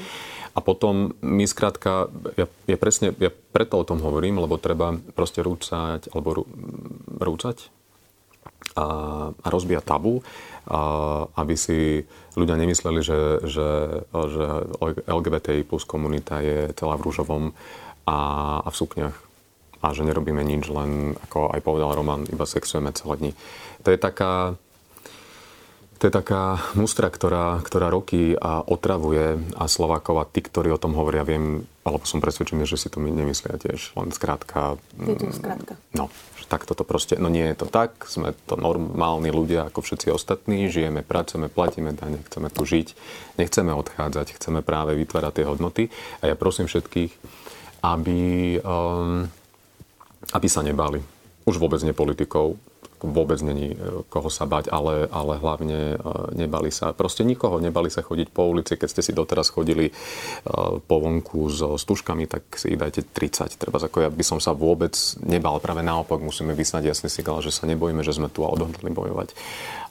A 0.56 0.58
potom 0.64 1.12
my 1.20 1.44
skrátka, 1.44 2.08
ja, 2.40 2.48
ja 2.64 2.76
presne, 2.80 3.12
ja 3.20 3.28
preto 3.28 3.76
o 3.76 3.84
tom 3.84 4.00
hovorím, 4.00 4.40
lebo 4.40 4.56
treba 4.56 4.96
proste 5.12 5.44
rúcať, 5.44 6.08
alebo 6.16 6.42
rú, 6.42 6.44
rúcať 7.20 7.68
a, 8.76 8.86
a 9.32 9.46
rozbíjať 9.48 9.84
tabu, 9.84 10.20
a, 10.68 11.26
aby 11.38 11.54
si 11.58 12.04
ľudia 12.38 12.54
nemysleli, 12.54 13.00
že, 13.02 13.20
že, 13.46 13.68
že 14.12 14.44
LGBTI 15.08 15.66
plus 15.66 15.82
komunita 15.82 16.38
je 16.38 16.70
celá 16.78 16.94
v 16.94 17.04
rúžovom 17.10 17.44
a, 18.06 18.18
a 18.62 18.68
v 18.70 18.76
sukniach. 18.76 19.16
a 19.78 19.86
že 19.94 20.06
nerobíme 20.06 20.42
nič, 20.42 20.70
len 20.70 21.14
ako 21.28 21.54
aj 21.54 21.60
povedal 21.62 21.94
Roman, 21.94 22.26
iba 22.30 22.46
sexujeme 22.46 22.94
celé 22.94 23.14
dni. 23.18 23.32
To 23.86 23.88
je 23.94 23.98
taká, 23.98 24.58
to 25.98 26.06
je 26.06 26.14
taká 26.14 26.62
mustra, 26.78 27.10
ktorá, 27.10 27.58
ktorá 27.58 27.90
roky 27.90 28.38
a 28.38 28.62
otravuje 28.62 29.34
a 29.58 29.66
Slovákov 29.66 30.22
a 30.22 30.28
tí, 30.30 30.46
ktorí 30.46 30.70
o 30.70 30.78
tom 30.78 30.94
hovoria, 30.94 31.26
viem, 31.26 31.66
alebo 31.82 32.06
som 32.06 32.22
presvedčený, 32.22 32.62
že 32.70 32.78
si 32.78 32.86
to 32.86 33.02
my 33.02 33.10
nemyslia 33.10 33.58
tiež. 33.58 33.98
Len 33.98 34.14
skrátka... 34.14 34.78
Je 34.94 35.18
to 35.18 35.34
skrátka. 35.34 35.74
No, 35.90 36.06
tak 36.46 36.64
toto 36.64 36.86
proste, 36.86 37.18
no 37.18 37.26
nie 37.26 37.44
je 37.50 37.60
to 37.60 37.66
tak, 37.66 38.06
sme 38.06 38.32
to 38.46 38.54
normálni 38.54 39.28
ľudia 39.28 39.68
ako 39.68 39.82
všetci 39.84 40.08
ostatní, 40.14 40.70
žijeme, 40.70 41.02
pracujeme, 41.02 41.50
platíme 41.50 41.90
dane, 41.92 42.22
chceme 42.30 42.48
tu 42.48 42.62
žiť, 42.62 42.94
nechceme 43.36 43.74
odchádzať, 43.74 44.38
chceme 44.38 44.62
práve 44.62 44.94
vytvárať 44.96 45.42
tie 45.42 45.48
hodnoty. 45.50 45.82
A 46.22 46.30
ja 46.30 46.38
prosím 46.38 46.70
všetkých, 46.70 47.12
aby, 47.82 48.20
um, 48.62 49.26
aby 50.30 50.46
sa 50.48 50.62
nebali. 50.62 51.02
Už 51.44 51.58
vôbec 51.58 51.82
nie 51.82 51.92
politikov, 51.92 52.56
vôbec 53.02 53.38
není 53.42 53.74
e, 53.74 54.02
koho 54.08 54.26
sa 54.32 54.48
bať, 54.48 54.70
ale, 54.72 55.06
ale 55.10 55.38
hlavne 55.38 55.80
e, 55.94 55.96
nebali 56.34 56.74
sa. 56.74 56.90
Proste 56.90 57.22
nikoho 57.22 57.62
nebali 57.62 57.92
sa 57.92 58.02
chodiť 58.02 58.28
po 58.34 58.50
ulici. 58.50 58.74
Keď 58.74 58.88
ste 58.88 59.02
si 59.04 59.12
doteraz 59.14 59.54
chodili 59.54 59.90
e, 59.90 59.92
po 60.78 60.96
vonku 60.98 61.46
so 61.52 61.78
stužkami, 61.78 62.26
tak 62.26 62.48
si 62.58 62.74
ich 62.74 62.80
dajte 62.80 63.06
30. 63.14 63.58
Treba 63.58 63.78
ako 63.78 64.04
ja 64.04 64.10
by 64.10 64.24
som 64.26 64.38
sa 64.42 64.50
vôbec 64.52 64.94
nebal. 65.22 65.62
Práve 65.62 65.86
naopak 65.86 66.18
musíme 66.18 66.52
vysnať 66.52 66.90
jasný 66.90 67.08
signál, 67.12 67.38
že 67.44 67.54
sa 67.54 67.64
nebojíme, 67.70 68.02
že 68.02 68.16
sme 68.16 68.26
tu 68.26 68.42
a 68.42 68.50
odhodlili 68.50 68.90
bojovať. 68.90 69.34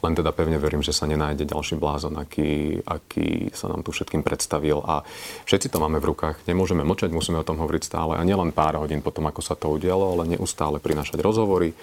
Len 0.05 0.13
teda 0.13 0.29
pevne 0.29 0.61
verím, 0.61 0.85
že 0.85 0.93
sa 0.93 1.09
nenájde 1.09 1.49
ďalší 1.49 1.81
blázon, 1.81 2.21
aký, 2.21 2.83
aký 2.85 3.49
sa 3.57 3.65
nám 3.65 3.81
tu 3.81 3.89
všetkým 3.89 4.21
predstavil. 4.21 4.77
A 4.85 5.01
všetci 5.49 5.73
to 5.73 5.81
máme 5.81 5.97
v 5.97 6.13
rukách. 6.13 6.45
Nemôžeme 6.45 6.85
mlčať, 6.85 7.09
musíme 7.09 7.41
o 7.41 7.47
tom 7.47 7.57
hovoriť 7.57 7.81
stále. 7.81 8.13
A 8.13 8.21
nielen 8.21 8.53
pár 8.53 8.77
hodín 8.77 9.01
potom, 9.01 9.25
ako 9.25 9.41
sa 9.41 9.57
to 9.57 9.73
udialo, 9.73 10.13
ale 10.13 10.37
neustále 10.37 10.77
prinašať 10.77 11.17
rozhovory 11.17 11.73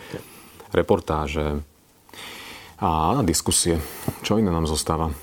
reportáže 0.75 1.63
a 2.83 3.23
diskusie. 3.23 3.79
Čo 4.27 4.37
iné 4.37 4.51
nám 4.51 4.67
zostáva? 4.67 5.15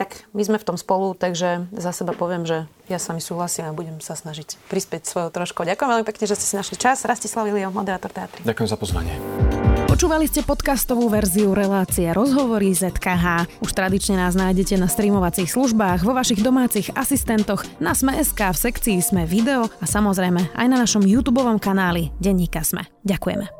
Tak 0.00 0.32
my 0.32 0.40
sme 0.40 0.56
v 0.56 0.64
tom 0.64 0.80
spolu, 0.80 1.12
takže 1.12 1.68
za 1.76 1.92
seba 1.92 2.16
poviem, 2.16 2.48
že 2.48 2.64
ja 2.88 2.96
s 2.96 3.12
vami 3.12 3.20
súhlasím 3.20 3.68
a 3.68 3.76
budem 3.76 4.00
sa 4.00 4.16
snažiť 4.16 4.56
prispieť 4.72 5.04
svojou 5.04 5.28
troškou. 5.28 5.68
Ďakujem 5.68 5.90
veľmi 5.92 6.08
pekne, 6.08 6.24
že 6.24 6.40
ste 6.40 6.46
si 6.48 6.56
našli 6.56 6.80
čas. 6.80 7.04
Rastislav 7.04 7.44
Ilio, 7.44 7.68
moderátor 7.68 8.08
teatry. 8.08 8.40
Ďakujem 8.40 8.68
za 8.72 8.80
pozvanie. 8.80 9.12
Počúvali 9.92 10.24
ste 10.24 10.40
podcastovú 10.40 11.12
verziu 11.12 11.52
relácie 11.52 12.08
Rozhovory 12.16 12.72
ZKH. 12.72 13.60
Už 13.60 13.76
tradične 13.76 14.16
nás 14.16 14.32
nájdete 14.32 14.80
na 14.80 14.88
streamovacích 14.88 15.52
službách, 15.52 16.00
vo 16.00 16.16
vašich 16.16 16.40
domácich 16.40 16.88
asistentoch, 16.96 17.60
na 17.76 17.92
Sme.sk, 17.92 18.40
v 18.40 18.56
sekcii 18.56 19.04
Sme 19.04 19.28
video 19.28 19.68
a 19.68 19.84
samozrejme 19.84 20.56
aj 20.56 20.66
na 20.72 20.80
našom 20.80 21.04
YouTube 21.04 21.44
kanáli 21.60 22.08
Denníka 22.16 22.64
Sme. 22.64 22.88
Ďakujeme. 23.04 23.59